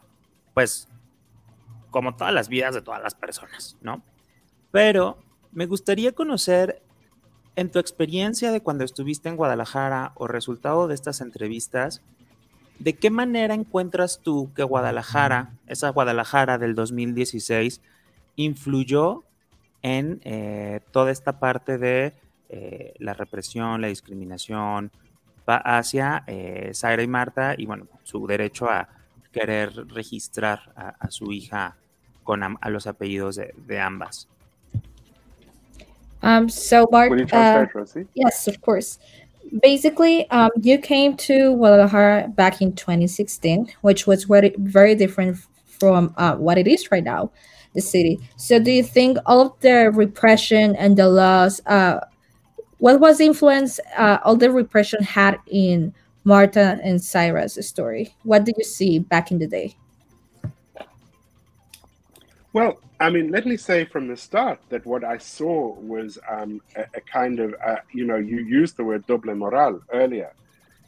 pues, 0.54 0.88
como 1.90 2.14
todas 2.14 2.32
las 2.32 2.48
vidas 2.48 2.74
de 2.74 2.82
todas 2.82 3.02
las 3.02 3.14
personas, 3.14 3.76
¿no? 3.80 4.02
Pero 4.70 5.18
me 5.52 5.66
gustaría 5.66 6.12
conocer, 6.12 6.82
en 7.56 7.70
tu 7.70 7.78
experiencia 7.78 8.52
de 8.52 8.60
cuando 8.60 8.84
estuviste 8.84 9.30
en 9.30 9.36
Guadalajara 9.36 10.12
o 10.16 10.26
resultado 10.26 10.88
de 10.88 10.94
estas 10.94 11.22
entrevistas, 11.22 12.02
¿de 12.78 12.92
qué 12.92 13.08
manera 13.08 13.54
encuentras 13.54 14.20
tú 14.22 14.52
que 14.54 14.62
Guadalajara, 14.62 15.54
esa 15.66 15.88
Guadalajara 15.88 16.58
del 16.58 16.74
2016, 16.74 17.80
influyó 18.36 19.24
en 19.86 20.20
eh, 20.24 20.80
toda 20.90 21.12
esta 21.12 21.38
parte 21.38 21.78
de 21.78 22.12
eh, 22.48 22.92
la 22.98 23.14
represión, 23.14 23.80
la 23.80 23.86
discriminación 23.86 24.90
hacia 25.46 26.24
eh, 26.26 26.72
Zaira 26.74 27.04
y 27.04 27.06
Marta 27.06 27.54
y 27.56 27.66
bueno, 27.66 27.86
su 28.02 28.26
derecho 28.26 28.68
a 28.68 28.88
querer 29.30 29.70
registrar 29.86 30.72
a, 30.74 31.08
su 31.08 31.30
hija 31.30 31.76
con 32.24 32.42
a 32.42 32.70
los 32.70 32.88
apellidos 32.88 33.36
de 33.36 33.78
ambas? 33.78 34.26
Um, 36.20 36.48
so 36.48 36.88
Bart, 36.90 37.12
uh, 37.12 37.66
yes, 38.14 38.48
of 38.48 38.60
course. 38.62 38.98
Basically, 39.62 40.28
um, 40.30 40.50
you 40.60 40.78
came 40.78 41.16
to 41.16 41.54
Guadalajara 41.54 42.26
back 42.34 42.60
in 42.60 42.72
2016, 42.72 43.68
which 43.82 44.08
was 44.08 44.24
very, 44.24 44.52
very 44.58 44.96
different 44.96 45.36
from 45.78 46.14
uh, 46.16 46.34
what 46.36 46.58
it 46.58 46.66
is 46.66 46.90
right 46.90 47.04
now, 47.04 47.30
the 47.74 47.80
city. 47.80 48.18
So, 48.36 48.58
do 48.58 48.70
you 48.70 48.82
think 48.82 49.18
all 49.26 49.40
of 49.40 49.52
the 49.60 49.90
repression 49.92 50.76
and 50.76 50.96
the 50.96 51.08
laws, 51.08 51.60
uh, 51.66 52.00
what 52.78 53.00
was 53.00 53.18
the 53.18 53.24
influence 53.24 53.80
uh, 53.96 54.18
all 54.24 54.36
the 54.36 54.50
repression 54.50 55.02
had 55.02 55.38
in 55.46 55.94
Marta 56.24 56.78
and 56.82 57.02
Cyrus' 57.02 57.68
story? 57.68 58.14
What 58.24 58.44
did 58.44 58.56
you 58.58 58.64
see 58.64 58.98
back 58.98 59.30
in 59.30 59.38
the 59.38 59.46
day? 59.46 59.76
Well, 62.52 62.80
I 62.98 63.10
mean, 63.10 63.30
let 63.30 63.46
me 63.46 63.58
say 63.58 63.84
from 63.84 64.08
the 64.08 64.16
start 64.16 64.60
that 64.70 64.86
what 64.86 65.04
I 65.04 65.18
saw 65.18 65.74
was 65.74 66.18
um, 66.30 66.62
a, 66.74 66.84
a, 66.94 67.00
kind 67.02 67.38
of, 67.38 67.54
uh, 67.64 67.76
you 67.92 68.06
know, 68.06 68.16
you 68.16 68.38
used 68.38 68.78
the 68.78 68.84
word 68.84 69.06
doble 69.06 69.34
moral 69.34 69.82
earlier, 69.92 70.32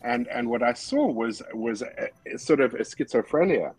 and 0.02 0.26
and 0.28 0.48
what 0.48 0.62
I 0.62 0.72
saw 0.72 1.06
was 1.06 1.42
was 1.52 1.82
a, 1.82 2.08
a 2.34 2.38
sort 2.38 2.60
of 2.60 2.72
a 2.74 2.78
schizophrenia, 2.78 3.74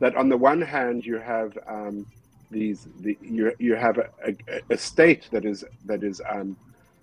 that 0.00 0.16
on 0.16 0.28
the 0.28 0.36
one 0.36 0.60
hand 0.60 1.06
you 1.06 1.18
have 1.18 1.56
um, 1.66 2.06
these 2.50 2.88
the, 3.00 3.16
you 3.22 3.52
you 3.58 3.76
have 3.76 3.98
a, 3.98 4.34
a, 4.70 4.76
state 4.76 5.28
that 5.30 5.44
is 5.44 5.64
that 5.84 6.02
is 6.02 6.20
um, 6.28 6.56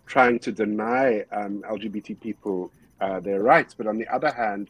trying 0.05 0.39
to 0.39 0.51
deny 0.51 1.23
um, 1.31 1.63
LGBT 1.69 2.19
people 2.19 2.71
uh, 2.99 3.19
their 3.19 3.41
rights, 3.41 3.73
but 3.73 3.87
on 3.87 3.97
the 3.97 4.07
other 4.07 4.31
hand, 4.31 4.69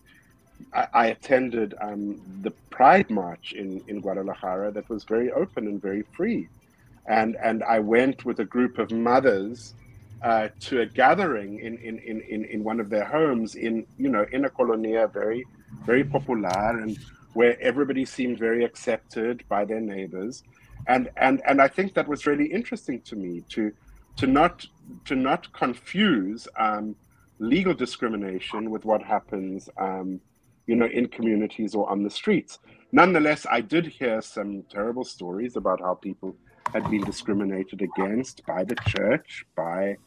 I, 0.73 0.87
I 0.93 1.05
attended 1.07 1.75
um, 1.79 2.21
the 2.41 2.51
Pride 2.69 3.09
March 3.09 3.53
in, 3.53 3.81
in 3.87 4.01
Guadalajara 4.01 4.71
that 4.71 4.89
was 4.89 5.03
very 5.03 5.31
open 5.31 5.67
and 5.67 5.81
very 5.81 6.03
free. 6.15 6.49
And, 7.07 7.37
and 7.41 7.63
I 7.63 7.79
went 7.79 8.25
with 8.25 8.39
a 8.39 8.45
group 8.45 8.79
of 8.79 8.91
mothers 8.91 9.73
uh, 10.21 10.49
to 10.61 10.81
a 10.81 10.85
gathering 10.85 11.59
in, 11.59 11.77
in, 11.77 11.99
in, 11.99 12.45
in 12.45 12.63
one 12.63 12.79
of 12.79 12.89
their 12.89 13.05
homes 13.05 13.55
in, 13.55 13.85
you 13.97 14.09
know, 14.09 14.25
in 14.31 14.45
a 14.45 14.49
colonia 14.49 15.07
very, 15.07 15.45
very 15.85 16.03
popular 16.03 16.81
and 16.81 16.97
where 17.37 17.55
everybody 17.61 18.03
seemed 18.03 18.37
very 18.39 18.63
accepted 18.69 19.35
by 19.47 19.63
their 19.63 19.83
neighbors. 19.95 20.43
And, 20.87 21.03
and, 21.17 21.35
and 21.49 21.61
I 21.61 21.67
think 21.67 21.93
that 21.93 22.07
was 22.07 22.25
really 22.25 22.47
interesting 22.59 22.99
to 23.09 23.15
me 23.15 23.43
to, 23.49 23.71
to 24.19 24.25
not, 24.25 24.65
to 25.05 25.15
not 25.15 25.41
confuse 25.53 26.47
um, 26.57 26.95
legal 27.37 27.75
discrimination 27.75 28.71
with 28.71 28.83
what 28.85 29.03
happens 29.03 29.69
um, 29.77 30.19
you 30.67 30.75
know, 30.75 30.87
in 30.87 31.07
communities 31.07 31.75
or 31.75 31.89
on 31.89 32.03
the 32.03 32.09
streets. 32.09 32.59
Nonetheless, 32.91 33.45
I 33.49 33.61
did 33.61 33.85
hear 33.85 34.21
some 34.21 34.63
terrible 34.69 35.05
stories 35.05 35.55
about 35.55 35.79
how 35.79 35.93
people 35.93 36.35
had 36.73 36.89
been 36.89 37.03
discriminated 37.03 37.81
against 37.81 38.45
by 38.45 38.63
the 38.63 38.75
church, 38.87 39.45
by 39.55 39.97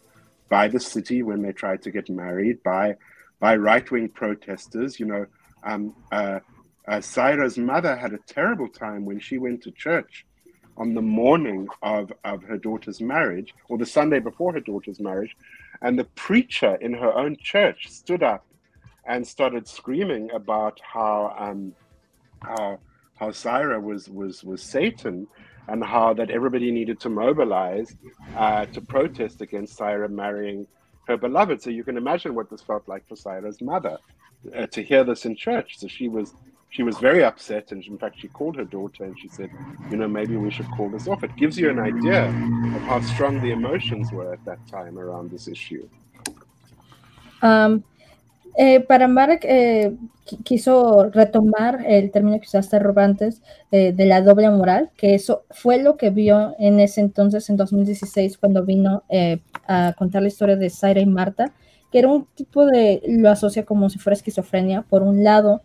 by 0.49 0.67
the 0.67 0.81
city 0.81 1.23
when 1.23 1.41
they 1.43 1.53
tried 1.53 1.81
to 1.83 1.91
get 1.91 2.11
married, 2.11 2.63
by 2.63 2.97
by 3.39 3.57
right 3.57 3.91
wing 3.91 4.09
protesters. 4.09 5.01
You 5.01 5.07
know, 5.07 5.27
um, 5.63 5.95
uh, 6.13 6.41
uh, 6.89 7.01
Syra's 7.01 7.59
mother 7.59 7.97
had 7.97 8.13
a 8.13 8.19
terrible 8.27 8.69
time 8.69 9.05
when 9.05 9.21
she 9.21 9.39
went 9.39 9.63
to 9.63 9.71
church 9.71 10.27
on 10.77 10.95
the 10.95 11.03
morning 11.03 11.69
of, 11.83 12.13
of 12.25 12.43
her 12.45 12.57
daughter's 12.57 13.01
marriage, 13.01 13.55
or 13.69 13.77
the 13.77 13.87
Sunday 13.87 14.19
before 14.19 14.53
her 14.53 14.61
daughter's 14.61 15.01
marriage, 15.01 15.37
and 15.83 15.99
the 15.99 16.05
preacher 16.15 16.77
in 16.77 16.93
her 16.95 17.13
own 17.13 17.37
church 17.37 17.89
stood 17.89 18.23
up 18.23 18.47
and 19.07 19.27
started 19.27 19.67
screaming 19.67 20.31
about 20.31 20.81
how 20.83 21.35
um, 21.39 21.75
how 22.43 22.79
how 23.17 23.81
was 23.81 24.09
was 24.09 24.43
was 24.43 24.63
Satan, 24.63 25.27
and 25.69 25.85
how 25.85 26.15
that 26.15 26.31
everybody 26.31 26.71
needed 26.71 26.99
to 27.01 27.09
mobilize 27.09 27.95
uh, 28.37 28.67
to 28.67 28.81
protest 28.81 29.41
against 29.41 29.77
Syra 29.77 30.09
marrying 30.09 30.67
her 31.07 31.17
beloved. 31.17 31.63
So 31.63 31.71
you 31.71 31.85
can 31.85 31.97
imagine 31.97 32.35
what 32.35 32.51
this 32.51 32.63
felt 32.63 32.89
like 32.89 33.07
for 33.09 33.17
Syra's 33.17 33.61
mother 33.61 33.99
uh, 34.57 34.67
to 34.69 34.83
hear 34.83 35.05
this 35.05 35.27
in 35.27 35.37
church. 35.37 35.79
So 35.79 35.87
she 35.87 36.09
was 36.09 36.35
she 36.71 36.83
was 36.83 36.99
very 36.99 37.23
upset, 37.25 37.73
and 37.73 37.85
in 37.85 37.99
fact, 37.99 38.21
she 38.21 38.29
called 38.29 38.57
her 38.57 38.65
daughter 38.65 39.05
and 39.05 39.19
she 39.19 39.29
said, 39.29 39.51
"You 39.91 39.97
know, 39.97 40.09
maybe 40.09 40.37
we 40.37 40.51
should 40.51 40.71
call 40.77 40.89
this 40.89 41.07
off." 41.09 41.23
It 41.23 41.35
gives 41.37 41.59
you 41.59 41.69
an 41.71 41.79
idea 41.79 42.27
of 42.77 42.83
how 42.83 43.01
strong 43.01 43.41
the 43.41 43.51
emotions 43.51 44.13
were 44.13 44.33
at 44.33 44.45
that 44.45 44.61
time 44.67 44.99
around 44.99 45.31
this 45.31 45.49
issue. 45.49 45.87
Um, 47.43 47.83
Eh, 48.57 48.81
para 48.81 49.07
Mark 49.09 49.41
eh, 49.45 49.97
quiso 50.45 51.11
retomar 51.11 51.85
el 51.87 52.11
término 52.11 52.39
que 52.41 52.47
usaste 52.47 52.79
Robantes 52.79 53.43
eh, 53.71 53.93
de 53.93 54.07
la 54.07 54.23
doble 54.23 54.51
moral, 54.51 54.91
que 54.97 55.15
eso 55.15 55.45
fue 55.51 55.83
lo 55.83 55.97
que 55.97 56.11
vio 56.11 56.55
en 56.59 56.81
ese 56.81 57.01
entonces, 57.01 57.49
en 57.49 57.57
2016, 57.57 58.39
cuando 58.39 58.65
vino 58.65 59.05
a 59.67 59.93
contar 59.97 60.23
la 60.23 60.29
historia 60.29 60.57
de 60.57 60.71
Zaira 60.71 61.01
y 61.01 61.07
Marta, 61.07 61.53
que 61.91 61.99
era 61.99 62.09
un 62.09 62.27
tipo 62.35 62.67
de, 62.67 63.03
lo 63.07 63.31
asocia 63.31 63.65
como 63.65 63.91
si 63.91 63.99
fuera 63.99 64.15
esquizofrenia. 64.15 64.83
Por 64.83 65.03
un 65.03 65.25
lado, 65.25 65.63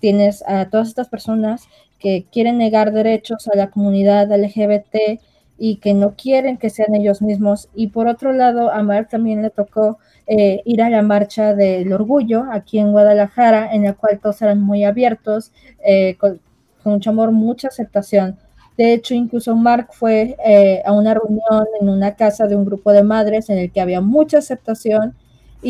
tienes 0.00 0.44
a 0.46 0.68
todas 0.68 0.88
estas 0.88 1.08
personas 1.08 1.66
que 1.98 2.26
quieren 2.30 2.58
negar 2.58 2.92
derechos 2.92 3.48
a 3.48 3.56
la 3.56 3.70
comunidad 3.70 4.30
LGBT 4.30 5.20
y 5.58 5.76
que 5.76 5.94
no 5.94 6.14
quieren 6.16 6.58
que 6.58 6.70
sean 6.70 6.94
ellos 6.94 7.22
mismos. 7.22 7.68
Y 7.74 7.88
por 7.88 8.08
otro 8.08 8.32
lado, 8.32 8.70
a 8.70 8.82
Mark 8.82 9.08
también 9.10 9.42
le 9.42 9.50
tocó 9.50 9.98
eh, 10.26 10.62
ir 10.64 10.82
a 10.82 10.90
la 10.90 11.02
marcha 11.02 11.54
del 11.54 11.92
orgullo 11.92 12.44
aquí 12.50 12.78
en 12.78 12.92
Guadalajara, 12.92 13.72
en 13.72 13.84
la 13.84 13.94
cual 13.94 14.18
todos 14.20 14.42
eran 14.42 14.60
muy 14.60 14.84
abiertos, 14.84 15.52
eh, 15.84 16.16
con, 16.18 16.40
mucho 16.84 17.10
amor, 17.10 17.32
mucha 17.32 17.68
aceptación. 17.68 18.38
De 18.76 18.92
hecho, 18.92 19.14
incluso 19.14 19.56
Mark 19.56 19.88
fue 19.92 20.36
eh, 20.44 20.82
a 20.84 20.92
una 20.92 21.14
reunión 21.14 21.66
en 21.80 21.88
una 21.88 22.14
casa 22.14 22.46
de 22.46 22.54
un 22.54 22.64
grupo 22.64 22.92
de 22.92 23.02
madres 23.02 23.50
en 23.50 23.58
el 23.58 23.72
que 23.72 23.80
había 23.80 24.00
mucha 24.00 24.38
aceptación 24.38 25.16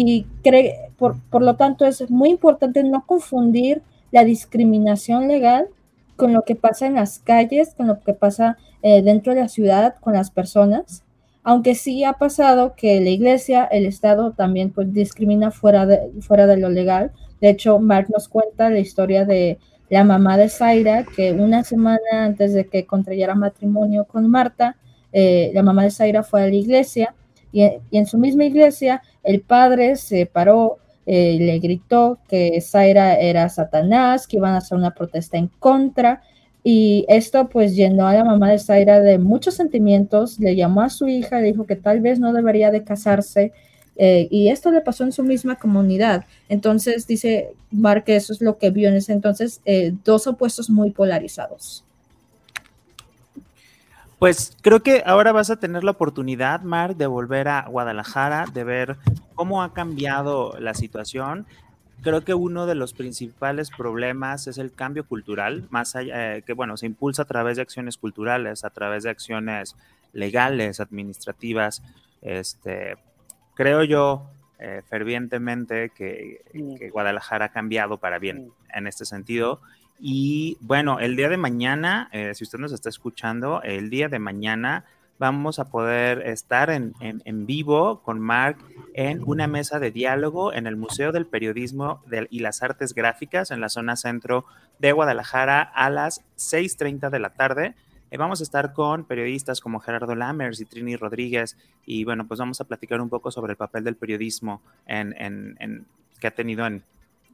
y 0.01 0.27
por, 0.99 1.21
por 1.31 1.43
lo 1.43 1.57
tanto 1.57 1.85
es 1.85 2.11
muy 2.11 2.31
importante 2.31 2.83
no 2.83 3.05
confundir 3.07 3.83
la 4.13 4.25
discriminación 4.25 5.29
legal 5.29 5.69
con 6.17 6.33
lo 6.33 6.43
que 6.43 6.55
pasa 6.55 6.87
en 6.87 6.95
las 6.95 7.19
calles, 7.19 7.75
con 7.77 7.87
lo 7.87 8.01
que 8.01 8.15
pasa 8.15 8.57
dentro 8.83 9.35
de 9.35 9.41
la 9.41 9.49
ciudad, 9.49 9.97
con 10.01 10.13
las 10.13 10.31
personas 10.31 11.03
aunque 11.49 11.77
sí 11.77 12.03
ha 12.03 12.15
pasado 12.15 12.75
que 12.75 13.01
la 13.01 13.11
iglesia, 13.11 13.67
el 13.67 13.87
Estado 13.87 14.33
también 14.33 14.71
pues, 14.71 14.93
discrimina 14.93 15.53
fuera 15.53 15.87
de, 15.87 16.11
fuera 16.21 16.49
de 16.49 16.57
lo 16.57 16.69
legal. 16.69 17.13
De 17.41 17.51
hecho, 17.51 17.79
Mark 17.79 18.09
nos 18.13 18.27
cuenta 18.27 18.69
la 18.69 18.81
historia 18.81 19.25
de 19.25 19.61
la 19.89 20.03
mamá 20.03 20.37
de 20.39 20.49
Zaira, 20.49 21.05
que 21.05 21.31
una 21.31 21.63
semana 21.63 22.25
antes 22.25 22.53
de 22.53 22.67
que 22.67 22.85
contrayera 22.85 23.37
matrimonio 23.37 24.07
con 24.07 24.29
Marta, 24.29 24.77
eh, 25.13 25.53
la 25.55 25.63
mamá 25.63 25.85
de 25.85 25.93
Zaira 25.93 26.25
fue 26.25 26.43
a 26.43 26.49
la 26.49 26.55
iglesia 26.57 27.15
y, 27.57 27.97
en 27.97 28.07
su 28.07 28.19
misma 28.19 28.45
iglesia 28.45 29.03
el 29.23 29.41
padre 29.41 29.97
se 29.97 30.27
paró, 30.27 30.79
eh, 31.07 31.39
le 31.39 31.59
gritó 31.59 32.19
que 32.29 32.61
Zaira 32.61 33.15
era 33.15 33.49
Satanás, 33.49 34.27
que 34.27 34.37
iban 34.37 34.55
a 34.55 34.59
hacer 34.59 34.77
una 34.77 34.93
protesta 34.93 35.39
en 35.39 35.49
contra 35.59 36.23
y 36.63 37.07
esto 37.09 37.49
pues 37.49 37.75
llenó 37.75 38.09
a 38.09 38.15
la 38.15 38.25
mamá 38.25 38.51
de 38.51 38.59
Zaira 38.59 39.01
de 39.01 39.19
muchos 39.19 39.55
sentimientos, 39.55 40.39
le 40.39 40.55
llamó 40.55 40.83
a 40.83 40.91
su 40.91 41.09
hija, 41.09 41.41
le 41.41 41.53
dijo 41.53 41.65
que 41.65 41.77
tal 41.77 42.01
vez 42.01 42.19
no 42.19 42.33
debería 42.33 42.71
de 42.71 42.85
casarse 42.85 43.53
eh, 43.97 44.29
y 44.31 44.49
esto 44.49 44.71
le 44.71 44.83
pasó 44.83 45.05
en 45.05 45.13
su 45.13 45.23
misma 45.23 45.57
comunidad. 45.57 46.27
Entonces 46.51 47.07
dice 47.07 47.55
Mark 47.71 48.05
que 48.05 48.17
eso 48.17 48.35
es 48.35 48.43
lo 48.43 48.59
que 48.59 48.71
vio 48.71 48.89
en 48.91 48.97
ese 48.97 49.13
entonces, 49.15 49.63
eh, 49.65 49.95
dos 50.05 50.27
opuestos 50.27 50.69
muy 50.69 50.91
polarizados. 50.91 51.86
Pues 54.19 54.57
creo 54.63 54.83
que 54.83 55.03
ahora 55.05 55.33
vas 55.33 55.51
a 55.51 55.57
tener 55.57 55.85
la 55.85 55.91
oportunidad, 55.91 56.63
Mark, 56.63 56.97
de 56.97 57.07
volver 57.07 57.49
a 57.49 57.67
Guadalajara, 57.69 58.47
de 58.53 58.65
ver 58.65 58.97
cómo 59.35 59.63
ha 59.63 59.75
cambiado 59.75 60.57
la 60.59 60.73
situación. 60.73 61.47
Creo 62.03 62.23
que 62.25 62.33
uno 62.33 62.65
de 62.65 62.75
los 62.75 62.95
principales 62.95 63.71
problemas 63.71 64.47
es 64.47 64.57
el 64.57 64.73
cambio 64.73 65.07
cultural, 65.07 65.67
más 65.69 65.97
allá, 65.97 66.37
eh, 66.37 66.43
que 66.43 66.55
bueno, 66.55 66.79
se 66.79 66.87
impulsa 66.87 67.23
a 67.23 67.27
través 67.27 67.57
de 67.57 67.63
acciones 67.63 67.99
culturales, 67.99 68.65
a 68.65 68.71
través 68.71 69.03
de 69.03 69.11
acciones 69.11 69.77
legales, 70.15 70.81
administrativas. 70.81 71.83
Este, 72.23 72.97
creo 73.55 73.85
yo 73.85 74.31
eh, 74.59 74.81
fervientemente 74.89 75.91
que, 75.91 76.41
mm. 76.55 76.77
que, 76.77 76.89
Guadalajara 76.89 77.47
ha 77.47 77.53
cambiado 77.53 77.99
para 77.99 78.19
bien 78.19 78.47
mm. 78.47 78.79
en 78.79 78.87
este 78.87 79.05
sentido 79.05 79.61
y 79.99 80.59
bueno, 80.61 80.99
el 81.01 81.17
día 81.17 81.29
de 81.29 81.37
mañana, 81.37 82.09
eh, 82.13 82.33
si 82.35 82.45
usted 82.45 82.59
nos 82.59 82.73
está 82.73 82.89
escuchando, 82.89 83.63
el 83.63 83.91
día 83.91 84.09
de 84.09 84.19
mañana 84.19 84.85
vamos 85.19 85.59
a 85.59 85.71
poder 85.71 86.27
estar 86.27 86.69
en, 86.69 86.93
vivo 87.47 88.03
con 88.03 88.21
Mark 88.21 88.59
en 88.93 89.23
una 89.25 89.47
mesa 89.47 89.79
de 89.79 89.91
diálogo 89.91 90.53
en 90.53 90.67
el 90.67 90.77
Museo 90.77 91.13
del 91.13 91.27
Periodismo 91.27 92.03
y 92.29 92.41
las 92.41 92.63
Artes 92.63 92.95
Gráficas 92.95 93.51
en 93.51 93.61
la 93.61 93.71
zona 93.71 93.97
centro 93.97 94.45
de 94.79 94.93
Guadalajara 94.93 95.63
a 95.63 95.89
las 95.89 96.21
6.30 96.37 97.09
de 97.09 97.19
la 97.19 97.31
tarde. 97.31 97.75
Eh, 98.11 98.19
vamos 98.19 98.41
a 98.41 98.43
estar 98.45 98.75
con 98.75 99.05
periodistas 99.05 99.61
como 99.61 99.81
Gerardo 99.81 100.15
Lammers 100.15 100.61
y 100.61 100.67
Trini 100.67 100.97
Rodríguez 100.97 101.57
y 101.87 102.05
bueno, 102.05 102.27
pues 102.29 102.39
vamos 102.39 102.61
a 102.61 102.65
platicar 102.65 103.01
un 103.01 103.09
poco 103.09 103.31
sobre 103.31 103.53
el 103.53 103.57
papel 103.57 103.85
del 103.85 103.97
periodismo 103.97 104.61
que 104.87 106.27
ha 106.27 106.31
tenido 106.31 106.67
en, 106.67 106.85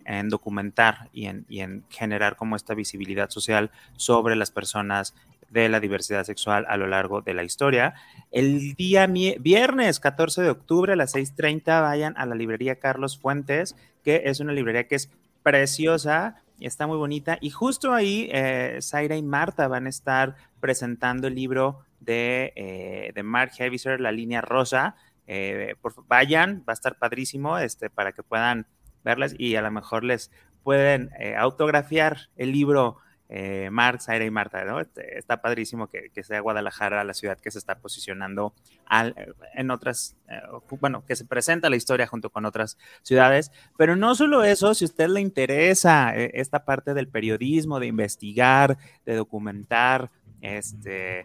en 0.06 0.28
documentar 0.28 1.08
y 1.12 1.26
en, 1.26 1.44
y 1.48 1.60
en 1.60 1.84
generar 1.88 2.36
como 2.36 2.56
esta 2.56 2.74
visibilidad 2.74 3.30
social 3.30 3.70
sobre 3.96 4.36
las 4.36 4.50
personas 4.50 5.14
de 5.52 5.68
la 5.68 5.80
diversidad 5.80 6.24
sexual 6.24 6.64
a 6.68 6.76
lo 6.76 6.86
largo 6.86 7.20
de 7.20 7.34
la 7.34 7.44
historia. 7.44 7.94
El 8.30 8.74
día 8.74 9.06
viernes 9.06 10.00
14 10.00 10.42
de 10.42 10.50
octubre 10.50 10.94
a 10.94 10.96
las 10.96 11.14
6.30 11.14 11.82
vayan 11.82 12.14
a 12.16 12.24
la 12.24 12.34
librería 12.34 12.76
Carlos 12.76 13.18
Fuentes, 13.18 13.76
que 14.02 14.22
es 14.24 14.40
una 14.40 14.52
librería 14.52 14.88
que 14.88 14.94
es 14.94 15.10
preciosa, 15.42 16.42
está 16.58 16.86
muy 16.86 16.96
bonita. 16.96 17.38
Y 17.40 17.50
justo 17.50 17.92
ahí, 17.92 18.28
eh, 18.32 18.78
Zaira 18.80 19.16
y 19.16 19.22
Marta 19.22 19.68
van 19.68 19.86
a 19.86 19.90
estar 19.90 20.36
presentando 20.60 21.28
el 21.28 21.34
libro 21.34 21.84
de, 22.00 22.52
eh, 22.56 23.12
de 23.14 23.22
Mark 23.22 23.52
Heaviser, 23.58 24.00
La 24.00 24.12
línea 24.12 24.40
rosa. 24.40 24.96
Eh, 25.26 25.74
vayan, 26.08 26.64
va 26.68 26.72
a 26.72 26.74
estar 26.74 26.98
padrísimo 26.98 27.58
este, 27.58 27.90
para 27.90 28.12
que 28.12 28.22
puedan 28.22 28.66
verlas 29.04 29.34
y 29.38 29.56
a 29.56 29.62
lo 29.62 29.70
mejor 29.70 30.04
les 30.04 30.30
pueden 30.62 31.10
eh, 31.18 31.34
autografiar 31.36 32.28
el 32.36 32.52
libro 32.52 32.98
eh, 33.34 33.70
Mark, 33.70 34.02
Zaira 34.02 34.26
y 34.26 34.30
Marta, 34.30 34.62
¿no? 34.64 34.78
Este, 34.78 35.18
está 35.18 35.40
padrísimo 35.40 35.88
que, 35.88 36.10
sea 36.22 36.40
Guadalajara 36.40 37.02
la 37.02 37.14
ciudad 37.14 37.38
que 37.38 37.50
se 37.50 37.58
está 37.58 37.78
posicionando 37.78 38.52
al, 38.84 39.14
en 39.54 39.70
otras, 39.70 40.16
eh, 40.28 40.40
bueno, 40.80 41.02
que 41.06 41.16
se 41.16 41.24
presenta 41.24 41.70
la 41.70 41.76
historia 41.76 42.06
junto 42.06 42.28
con 42.28 42.44
otras 42.44 42.76
ciudades, 43.02 43.50
pero 43.78 43.96
no 43.96 44.14
solo 44.14 44.44
eso, 44.44 44.74
si 44.74 44.84
a 44.84 44.88
usted 44.88 45.08
le 45.08 45.22
interesa 45.22 46.14
esta 46.14 46.66
parte 46.66 46.92
del 46.92 47.08
periodismo, 47.08 47.80
de 47.80 47.86
investigar, 47.86 48.76
de 49.06 49.16
documentar, 49.16 50.10
este, 50.42 51.24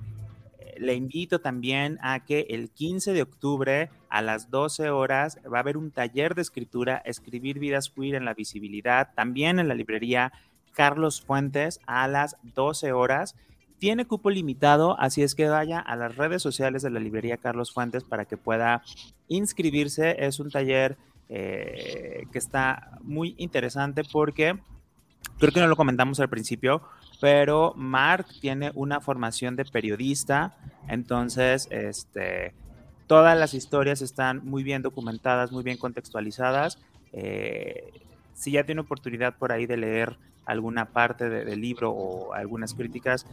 le 0.80 0.96
invito 0.96 1.40
también 1.40 1.98
a 2.02 2.24
que 2.26 2.48
el 2.50 2.70
15 2.70 3.14
de 3.14 3.22
octubre 3.22 3.90
a 4.10 4.22
las 4.22 4.50
12 4.50 4.90
horas 4.90 5.40
va 5.52 5.58
a 5.58 5.62
haber 5.62 5.78
un 5.78 5.92
taller 5.92 6.36
de 6.36 6.42
escritura, 6.42 7.02
Escribir 7.06 7.60
Vidas 7.60 7.90
Queer 7.90 8.16
en 8.16 8.26
la 8.26 8.34
Visibilidad, 8.34 9.10
también 9.16 9.60
en 9.60 9.68
la 9.68 9.76
librería 9.76 10.32
Carlos 10.74 11.22
Fuentes 11.22 11.80
a 11.88 12.08
las 12.08 12.38
12 12.56 12.92
horas. 12.92 13.36
Tiene 13.80 14.06
cupo 14.06 14.30
limitado, 14.30 15.00
así 15.00 15.22
es 15.24 15.36
que 15.36 15.48
vaya 15.48 15.80
a 15.80 15.96
las 15.96 16.16
redes 16.16 16.42
sociales 16.42 16.82
de 16.82 16.90
la 16.90 17.00
librería 17.00 17.38
Carlos 17.38 17.72
Fuentes 17.72 18.04
para 18.04 18.26
que 18.26 18.38
pueda 18.38 18.84
inscribirse. 19.28 20.26
Es 20.26 20.40
un 20.40 20.50
taller 20.50 20.98
eh, 21.30 22.24
que 22.32 22.38
está 22.38 23.00
muy 23.02 23.36
interesante 23.38 24.04
porque 24.04 24.58
creo 25.38 25.52
que 25.52 25.60
no 25.60 25.68
lo 25.68 25.76
comentamos 25.76 26.20
al 26.20 26.30
principio, 26.30 26.82
pero 27.20 27.74
Mark 27.76 28.28
tiene 28.42 28.72
una 28.76 29.02
formación 29.02 29.56
de 29.56 29.66
periodista, 29.66 30.56
entonces 30.88 31.68
este, 31.72 32.54
todas 33.08 33.38
las 33.38 33.54
historias 33.54 34.02
están 34.02 34.46
muy 34.46 34.64
bien 34.64 34.82
documentadas, 34.82 35.52
muy 35.52 35.64
bien 35.64 35.78
contextualizadas. 35.78 36.80
Eh, 37.14 37.92
si 38.34 38.52
ya 38.52 38.64
tiene 38.64 38.82
oportunidad 38.82 39.36
por 39.36 39.52
ahí 39.52 39.66
de 39.66 39.78
leer 39.78 40.18
alguna 40.46 40.86
parte 40.86 41.30
del 41.30 41.60
libro 41.60 41.92
o 41.92 42.34
algunas 42.34 42.74
críticas, 42.74 43.26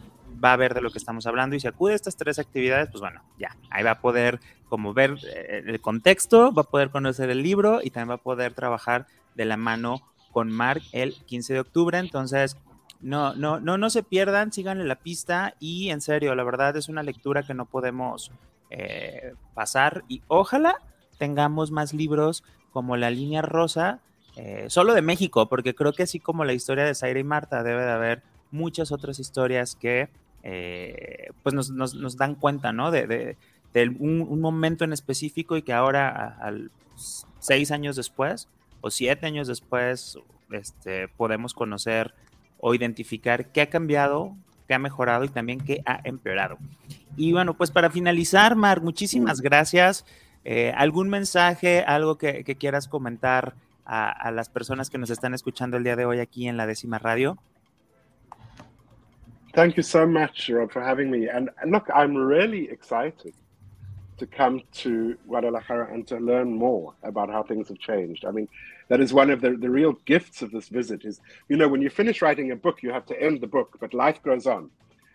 va 0.42 0.53
a 0.53 0.57
ver 0.57 0.75
de 0.75 0.81
lo 0.81 0.90
que 0.90 0.99
estamos 0.99 1.27
hablando 1.27 1.55
y 1.55 1.61
si 1.61 1.68
acude 1.68 1.92
a 1.92 1.97
estas 1.97 2.16
tres 2.16 2.38
actividades, 2.38 2.90
pues 2.90 3.01
bueno, 3.01 3.23
ya, 3.38 3.57
ahí 3.70 3.85
va 3.85 3.92
a 3.92 4.01
poder 4.01 4.40
como 4.68 4.94
ver 4.94 5.16
eh, 5.33 5.62
el 5.66 5.81
contexto, 5.81 6.53
va 6.53 6.62
a 6.62 6.66
poder 6.66 6.90
conocer 6.90 7.31
el 7.31 7.42
libro 7.42 7.81
y 7.83 7.90
también 7.90 8.11
va 8.11 8.14
a 8.14 8.23
poder 8.23 8.55
trabajar 8.55 9.07
de 9.35 9.44
la 9.44 9.57
mano 9.57 10.03
con 10.33 10.51
Mark 10.51 10.83
el 10.92 11.14
15 11.27 11.55
de 11.55 11.61
octubre. 11.61 11.99
Entonces, 11.99 12.57
no, 13.04 13.34
no, 13.34 13.60
no, 13.60 13.76
no 13.76 13.90
se 13.90 14.02
pierdan, 14.02 14.50
síganle 14.50 14.84
la 14.84 14.96
pista 14.96 15.56
y 15.60 15.90
en 15.90 16.00
serio, 16.00 16.34
la 16.34 16.42
verdad 16.42 16.74
es 16.78 16.88
una 16.88 17.02
lectura 17.02 17.42
que 17.42 17.52
no 17.52 17.66
podemos 17.66 18.32
eh, 18.70 19.34
pasar 19.52 20.04
y 20.08 20.22
ojalá 20.26 20.80
tengamos 21.18 21.70
más 21.70 21.92
libros 21.92 22.44
como 22.72 22.96
La 22.96 23.10
Línea 23.10 23.42
Rosa, 23.42 24.00
eh, 24.36 24.64
solo 24.68 24.94
de 24.94 25.02
México, 25.02 25.50
porque 25.50 25.74
creo 25.74 25.92
que 25.92 26.04
así 26.04 26.18
como 26.18 26.46
la 26.46 26.54
historia 26.54 26.84
de 26.84 26.94
Zaira 26.94 27.20
y 27.20 27.24
Marta, 27.24 27.62
debe 27.62 27.84
de 27.84 27.90
haber 27.90 28.22
muchas 28.50 28.90
otras 28.90 29.18
historias 29.18 29.76
que 29.76 30.08
eh, 30.42 31.28
pues 31.42 31.54
nos, 31.54 31.70
nos, 31.70 32.16
dan 32.16 32.34
cuenta, 32.34 32.72
¿no? 32.72 32.90
De, 32.90 33.06
de, 33.06 33.88
un, 33.98 34.40
momento 34.40 34.82
en 34.82 34.94
específico 34.94 35.58
y 35.58 35.62
que 35.62 35.74
ahora, 35.74 36.38
seis 37.38 37.70
años 37.70 37.96
después 37.96 38.48
o 38.80 38.90
siete 38.90 39.26
años 39.26 39.46
después, 39.46 40.18
este, 40.50 41.08
podemos 41.08 41.52
conocer 41.52 42.14
o 42.66 42.74
identificar 42.74 43.53
qué 43.53 43.61
ha 43.61 43.68
cambiado, 43.68 44.35
qué 44.66 44.72
ha 44.72 44.79
mejorado 44.79 45.24
y 45.24 45.29
también 45.29 45.61
qué 45.61 45.83
ha 45.85 46.00
empeorado. 46.03 46.57
Y 47.14 47.31
bueno, 47.31 47.53
pues 47.53 47.70
para 47.70 47.90
finalizar, 47.90 48.57
Mark, 48.57 48.83
muchísimas 48.83 49.42
gracias. 49.42 50.07
Eh, 50.46 50.72
¿Algún 50.74 51.11
mensaje, 51.11 51.83
algo 51.83 52.16
que, 52.16 52.42
que 52.42 52.55
quieras 52.57 52.88
comentar 52.88 53.53
a, 53.85 54.11
a, 54.11 54.31
las 54.31 54.48
personas 54.48 54.88
que 54.88 54.96
nos 54.96 55.11
están 55.11 55.35
escuchando 55.35 55.77
el 55.77 55.85
día 55.85 55.94
de 55.94 56.07
hoy 56.07 56.20
aquí 56.20 56.48
en 56.48 56.57
la 56.57 56.66
décima 56.66 56.98
radio? 56.98 57.37
Thank 59.53 59.74
you 59.74 59.83
so 59.83 60.07
much, 60.07 60.48
Rob, 60.48 60.70
for 60.72 60.83
having 60.83 61.11
me. 61.11 61.29
And 61.29 61.50
look, 61.66 61.90
I'm 61.94 62.16
really 62.16 62.70
excited 62.70 63.35
to 64.16 64.27
come 64.27 64.62
to 64.83 65.16
Guadalajara 65.27 65.92
and 65.92 66.07
to 66.07 66.16
learn 66.18 66.57
more 66.57 66.94
about 67.03 67.29
how 67.29 67.42
things 67.42 67.68
have 67.68 67.79
changed. 67.79 68.24
I 68.24 68.31
mean, 68.31 68.48
that 68.88 69.01
is 69.01 69.12
one 69.12 69.31
of 69.31 69.40
the, 69.40 69.57
the 69.57 69.70
real 69.70 69.94
gifts 70.05 70.42
of 70.42 70.51
this 70.51 70.68
visit 70.68 71.05
is, 71.05 71.20
you 71.49 71.57
know, 71.57 71.68
when 71.68 71.83
you 71.83 71.90
finish 71.90 72.23
writing 72.23 72.51
a 72.51 72.57
book, 72.57 72.83
you 72.83 72.92
have 72.92 73.07
to 73.07 73.20
end 73.20 73.40
the 73.40 73.47
book, 73.47 73.77
but 73.81 73.94
life 73.94 74.23
goes 74.23 74.47
on. 74.47 74.70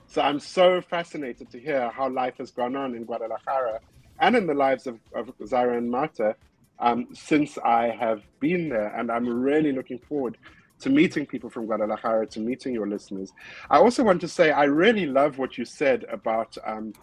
So 0.08 0.22
I'm 0.22 0.40
so 0.40 0.82
fascinated 0.82 1.52
to 1.52 1.60
hear 1.60 1.90
how 1.92 2.10
life 2.10 2.38
has 2.40 2.52
gone 2.52 2.76
on 2.76 2.96
in 2.96 3.06
Guadalajara 3.06 3.80
and 4.20 4.36
in 4.36 4.48
the 4.48 4.56
lives 4.56 4.88
of, 4.88 5.00
of 5.14 5.32
Zara 5.46 5.78
and 5.78 5.90
Marta 5.90 6.36
um, 6.80 7.08
since 7.14 7.58
I 7.60 7.90
have 7.90 8.24
been 8.40 8.70
there. 8.70 8.94
And 8.98 9.12
I'm 9.12 9.28
really 9.28 9.72
looking 9.72 10.00
forward 10.00 10.38
to 10.80 10.90
meeting 10.90 11.26
people 11.26 11.50
from 11.50 11.66
Guadalajara, 11.66 12.26
to 12.28 12.40
meeting 12.40 12.74
your 12.74 12.88
listeners. 12.88 13.32
I 13.70 13.78
also 13.78 14.04
want 14.04 14.22
to 14.22 14.28
say 14.28 14.52
I 14.52 14.64
really 14.64 15.06
love 15.06 15.38
what 15.38 15.58
you 15.58 15.66
said 15.66 16.06
about 16.10 16.58
um, 16.66 16.94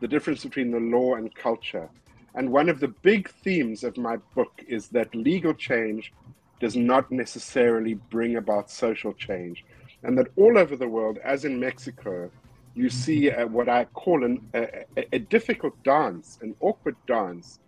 the 0.00 0.08
difference 0.08 0.42
between 0.42 0.70
the 0.70 0.80
law 0.80 1.14
and 1.14 1.32
culture. 1.34 1.88
And 2.36 2.52
one 2.52 2.68
of 2.68 2.80
the 2.80 2.88
big 2.88 3.30
themes 3.30 3.82
of 3.82 3.96
my 3.96 4.18
book 4.34 4.52
is 4.68 4.88
that 4.88 5.14
legal 5.14 5.54
change 5.54 6.12
does 6.60 6.76
not 6.76 7.10
necessarily 7.10 7.94
bring 7.94 8.36
about 8.36 8.70
social 8.70 9.12
change. 9.14 9.64
And 10.02 10.16
that 10.18 10.28
all 10.36 10.58
over 10.58 10.76
the 10.76 10.88
world, 10.88 11.18
as 11.24 11.44
in 11.44 11.58
Mexico, 11.58 12.30
you 12.74 12.90
see 12.90 13.30
what 13.30 13.68
I 13.70 13.86
call 13.86 14.22
an, 14.22 14.46
a, 14.54 14.84
a, 15.12 15.18
difficult 15.18 15.82
dance, 15.82 16.38
an 16.42 16.54
awkward 16.60 16.96
dance 17.06 17.58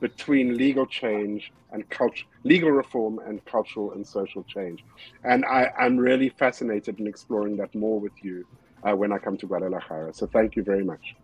between 0.00 0.56
legal 0.56 0.86
change 0.86 1.52
and 1.72 1.88
culture, 1.88 2.26
legal 2.42 2.70
reform 2.70 3.20
and 3.20 3.44
cultural 3.44 3.92
and 3.92 4.04
social 4.04 4.42
change. 4.42 4.84
And 5.22 5.44
I, 5.44 5.70
am 5.78 5.96
really 5.96 6.30
fascinated 6.30 6.98
in 6.98 7.06
exploring 7.06 7.56
that 7.58 7.74
more 7.76 8.00
with 8.00 8.12
you 8.22 8.44
uh, 8.82 8.94
when 8.96 9.12
I 9.12 9.18
come 9.18 9.36
to 9.38 9.46
Guadalajara. 9.46 10.12
So 10.12 10.26
thank 10.26 10.56
you 10.56 10.64
very 10.64 10.84
much. 10.84 11.14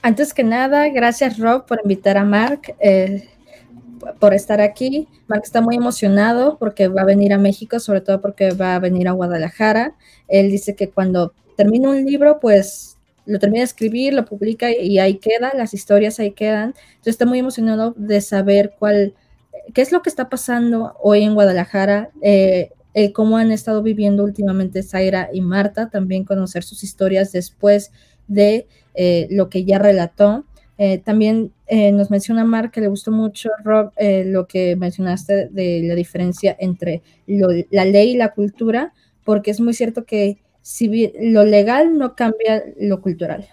Antes 0.00 0.32
que 0.32 0.44
nada, 0.44 0.88
gracias 0.88 1.38
Rob 1.38 1.66
por 1.66 1.80
invitar 1.82 2.16
a 2.16 2.24
Mark, 2.24 2.74
eh, 2.78 3.28
por 4.20 4.32
estar 4.32 4.60
aquí. 4.60 5.08
Mark 5.26 5.42
está 5.44 5.60
muy 5.60 5.76
emocionado 5.76 6.56
porque 6.58 6.88
va 6.88 7.02
a 7.02 7.06
venir 7.06 7.32
a 7.32 7.38
México, 7.38 7.80
sobre 7.80 8.00
todo 8.00 8.20
porque 8.20 8.52
va 8.52 8.76
a 8.76 8.78
venir 8.78 9.08
a 9.08 9.12
Guadalajara. 9.12 9.94
Él 10.28 10.50
dice 10.50 10.76
que 10.76 10.88
cuando 10.88 11.34
termina 11.56 11.90
un 11.90 12.04
libro, 12.04 12.38
pues 12.40 12.96
lo 13.26 13.38
termina 13.40 13.60
de 13.60 13.64
escribir, 13.64 14.14
lo 14.14 14.24
publica 14.24 14.70
y 14.70 15.00
ahí 15.00 15.16
queda, 15.16 15.52
las 15.54 15.74
historias 15.74 16.20
ahí 16.20 16.30
quedan. 16.30 16.74
Entonces 16.90 17.14
está 17.14 17.26
muy 17.26 17.40
emocionado 17.40 17.92
de 17.96 18.20
saber 18.20 18.74
cuál, 18.78 19.14
qué 19.74 19.82
es 19.82 19.90
lo 19.90 20.00
que 20.02 20.10
está 20.10 20.28
pasando 20.28 20.94
hoy 21.02 21.24
en 21.24 21.34
Guadalajara, 21.34 22.10
eh, 22.22 22.70
cómo 23.12 23.36
han 23.36 23.52
estado 23.52 23.82
viviendo 23.82 24.24
últimamente 24.24 24.82
Zaira 24.82 25.28
y 25.32 25.40
Marta, 25.40 25.90
también 25.90 26.24
conocer 26.24 26.62
sus 26.62 26.82
historias 26.82 27.32
después 27.32 27.92
de 28.28 28.66
eh, 29.00 29.28
lo 29.30 29.48
que 29.48 29.64
ya 29.64 29.78
relató. 29.78 30.44
Eh, 30.76 30.98
también 30.98 31.52
nos 31.70 32.10
menciona 32.10 32.44
Mark 32.44 32.72
que 32.72 32.80
le 32.80 32.88
gustó 32.88 33.12
mucho, 33.12 33.50
Rob, 33.62 33.92
lo 33.98 34.48
que 34.48 34.74
mencionaste 34.74 35.48
de 35.48 35.82
la 35.84 35.94
diferencia 35.94 36.56
entre 36.58 37.02
la 37.26 37.84
ley 37.84 38.12
y 38.12 38.16
la 38.16 38.32
cultura, 38.32 38.92
porque 39.24 39.50
es 39.52 39.60
muy 39.60 39.74
cierto 39.74 40.04
que 40.04 40.38
si 40.62 41.12
lo 41.20 41.44
legal 41.44 41.96
no 41.96 42.16
cambia 42.16 42.64
lo 42.80 43.00
cultural. 43.02 43.48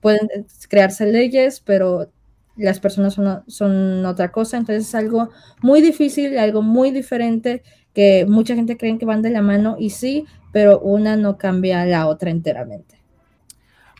pueden 0.00 0.28
crearse 0.68 1.06
leyes, 1.06 1.60
pero 1.60 2.10
las 2.56 2.80
personas 2.80 3.14
son, 3.14 3.44
son, 3.46 4.04
otra 4.04 4.32
cosa, 4.32 4.56
entonces 4.56 4.88
es 4.88 4.94
algo 4.94 5.30
muy 5.62 5.80
difícil, 5.80 6.36
algo 6.38 6.60
muy 6.60 6.90
diferente, 6.90 7.62
que 7.94 8.26
mucha 8.26 8.54
gente 8.54 8.76
cree 8.76 8.98
que 8.98 9.06
van 9.06 9.22
de 9.22 9.30
la 9.30 9.42
mano 9.42 9.76
y 9.78 9.90
sí, 9.90 10.26
pero 10.52 10.80
una 10.80 11.16
no 11.16 11.38
cambia 11.38 11.86
la 11.86 12.08
otra 12.08 12.30
enteramente. 12.30 13.01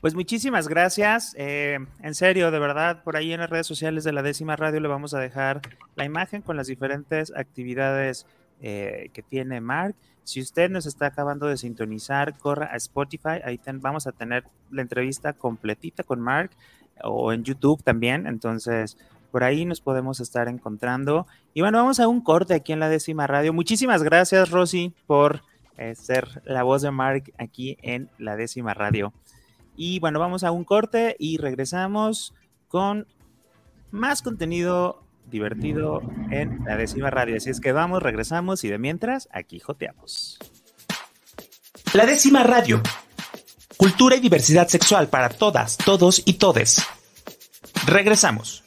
Pues 0.02 0.16
muchísimas 0.16 0.66
gracias. 0.66 1.32
Eh, 1.38 1.78
en 2.02 2.14
serio, 2.16 2.50
de 2.50 2.58
verdad, 2.58 3.04
por 3.04 3.16
ahí 3.16 3.32
en 3.32 3.38
las 3.38 3.48
redes 3.48 3.68
sociales 3.68 4.02
de 4.02 4.10
la 4.10 4.22
décima 4.22 4.56
radio 4.56 4.80
le 4.80 4.88
vamos 4.88 5.14
a 5.14 5.20
dejar 5.20 5.60
la 5.94 6.04
imagen 6.04 6.42
con 6.42 6.56
las 6.56 6.66
diferentes 6.66 7.32
actividades 7.36 8.26
eh, 8.60 9.10
que 9.12 9.22
tiene 9.22 9.60
Mark. 9.60 9.94
Si 10.24 10.40
usted 10.40 10.70
nos 10.70 10.86
está 10.86 11.06
acabando 11.06 11.46
de 11.46 11.56
sintonizar, 11.56 12.36
corra 12.36 12.70
a 12.72 12.76
Spotify. 12.78 13.42
Ahí 13.44 13.60
vamos 13.74 14.08
a 14.08 14.10
tener 14.10 14.42
la 14.72 14.82
entrevista 14.82 15.34
completita 15.34 16.02
con 16.02 16.18
Mark 16.18 16.50
o 17.04 17.32
en 17.32 17.44
YouTube 17.44 17.84
también. 17.84 18.26
Entonces, 18.26 18.98
por 19.30 19.44
ahí 19.44 19.64
nos 19.64 19.80
podemos 19.80 20.18
estar 20.18 20.48
encontrando. 20.48 21.28
Y 21.54 21.60
bueno, 21.60 21.78
vamos 21.78 22.00
a 22.00 22.08
un 22.08 22.22
corte 22.22 22.54
aquí 22.54 22.72
en 22.72 22.80
la 22.80 22.88
décima 22.88 23.28
radio. 23.28 23.52
Muchísimas 23.52 24.02
gracias, 24.02 24.50
Rosy, 24.50 24.92
por 25.06 25.42
eh, 25.78 25.94
ser 25.94 26.42
la 26.44 26.64
voz 26.64 26.82
de 26.82 26.90
Mark 26.90 27.32
aquí 27.38 27.78
en 27.82 28.10
la 28.18 28.34
décima 28.34 28.74
radio. 28.74 29.12
Y 29.76 29.98
bueno, 30.00 30.18
vamos 30.18 30.44
a 30.44 30.50
un 30.50 30.64
corte 30.64 31.16
y 31.18 31.38
regresamos 31.38 32.34
con 32.68 33.06
más 33.90 34.22
contenido 34.22 35.02
divertido 35.30 36.02
en 36.30 36.64
la 36.64 36.76
décima 36.76 37.10
radio. 37.10 37.36
Así 37.36 37.50
es 37.50 37.60
que 37.60 37.72
vamos, 37.72 38.02
regresamos 38.02 38.64
y 38.64 38.68
de 38.68 38.78
mientras, 38.78 39.28
aquí 39.32 39.60
joteamos. 39.60 40.38
La 41.94 42.06
décima 42.06 42.42
radio 42.42 42.82
Cultura 43.82 44.14
y 44.14 44.20
diversidad 44.20 44.68
sexual 44.68 45.08
para 45.08 45.28
todas, 45.28 45.76
todos 45.76 46.22
y 46.24 46.34
todes. 46.34 46.80
Regresamos. 47.84 48.61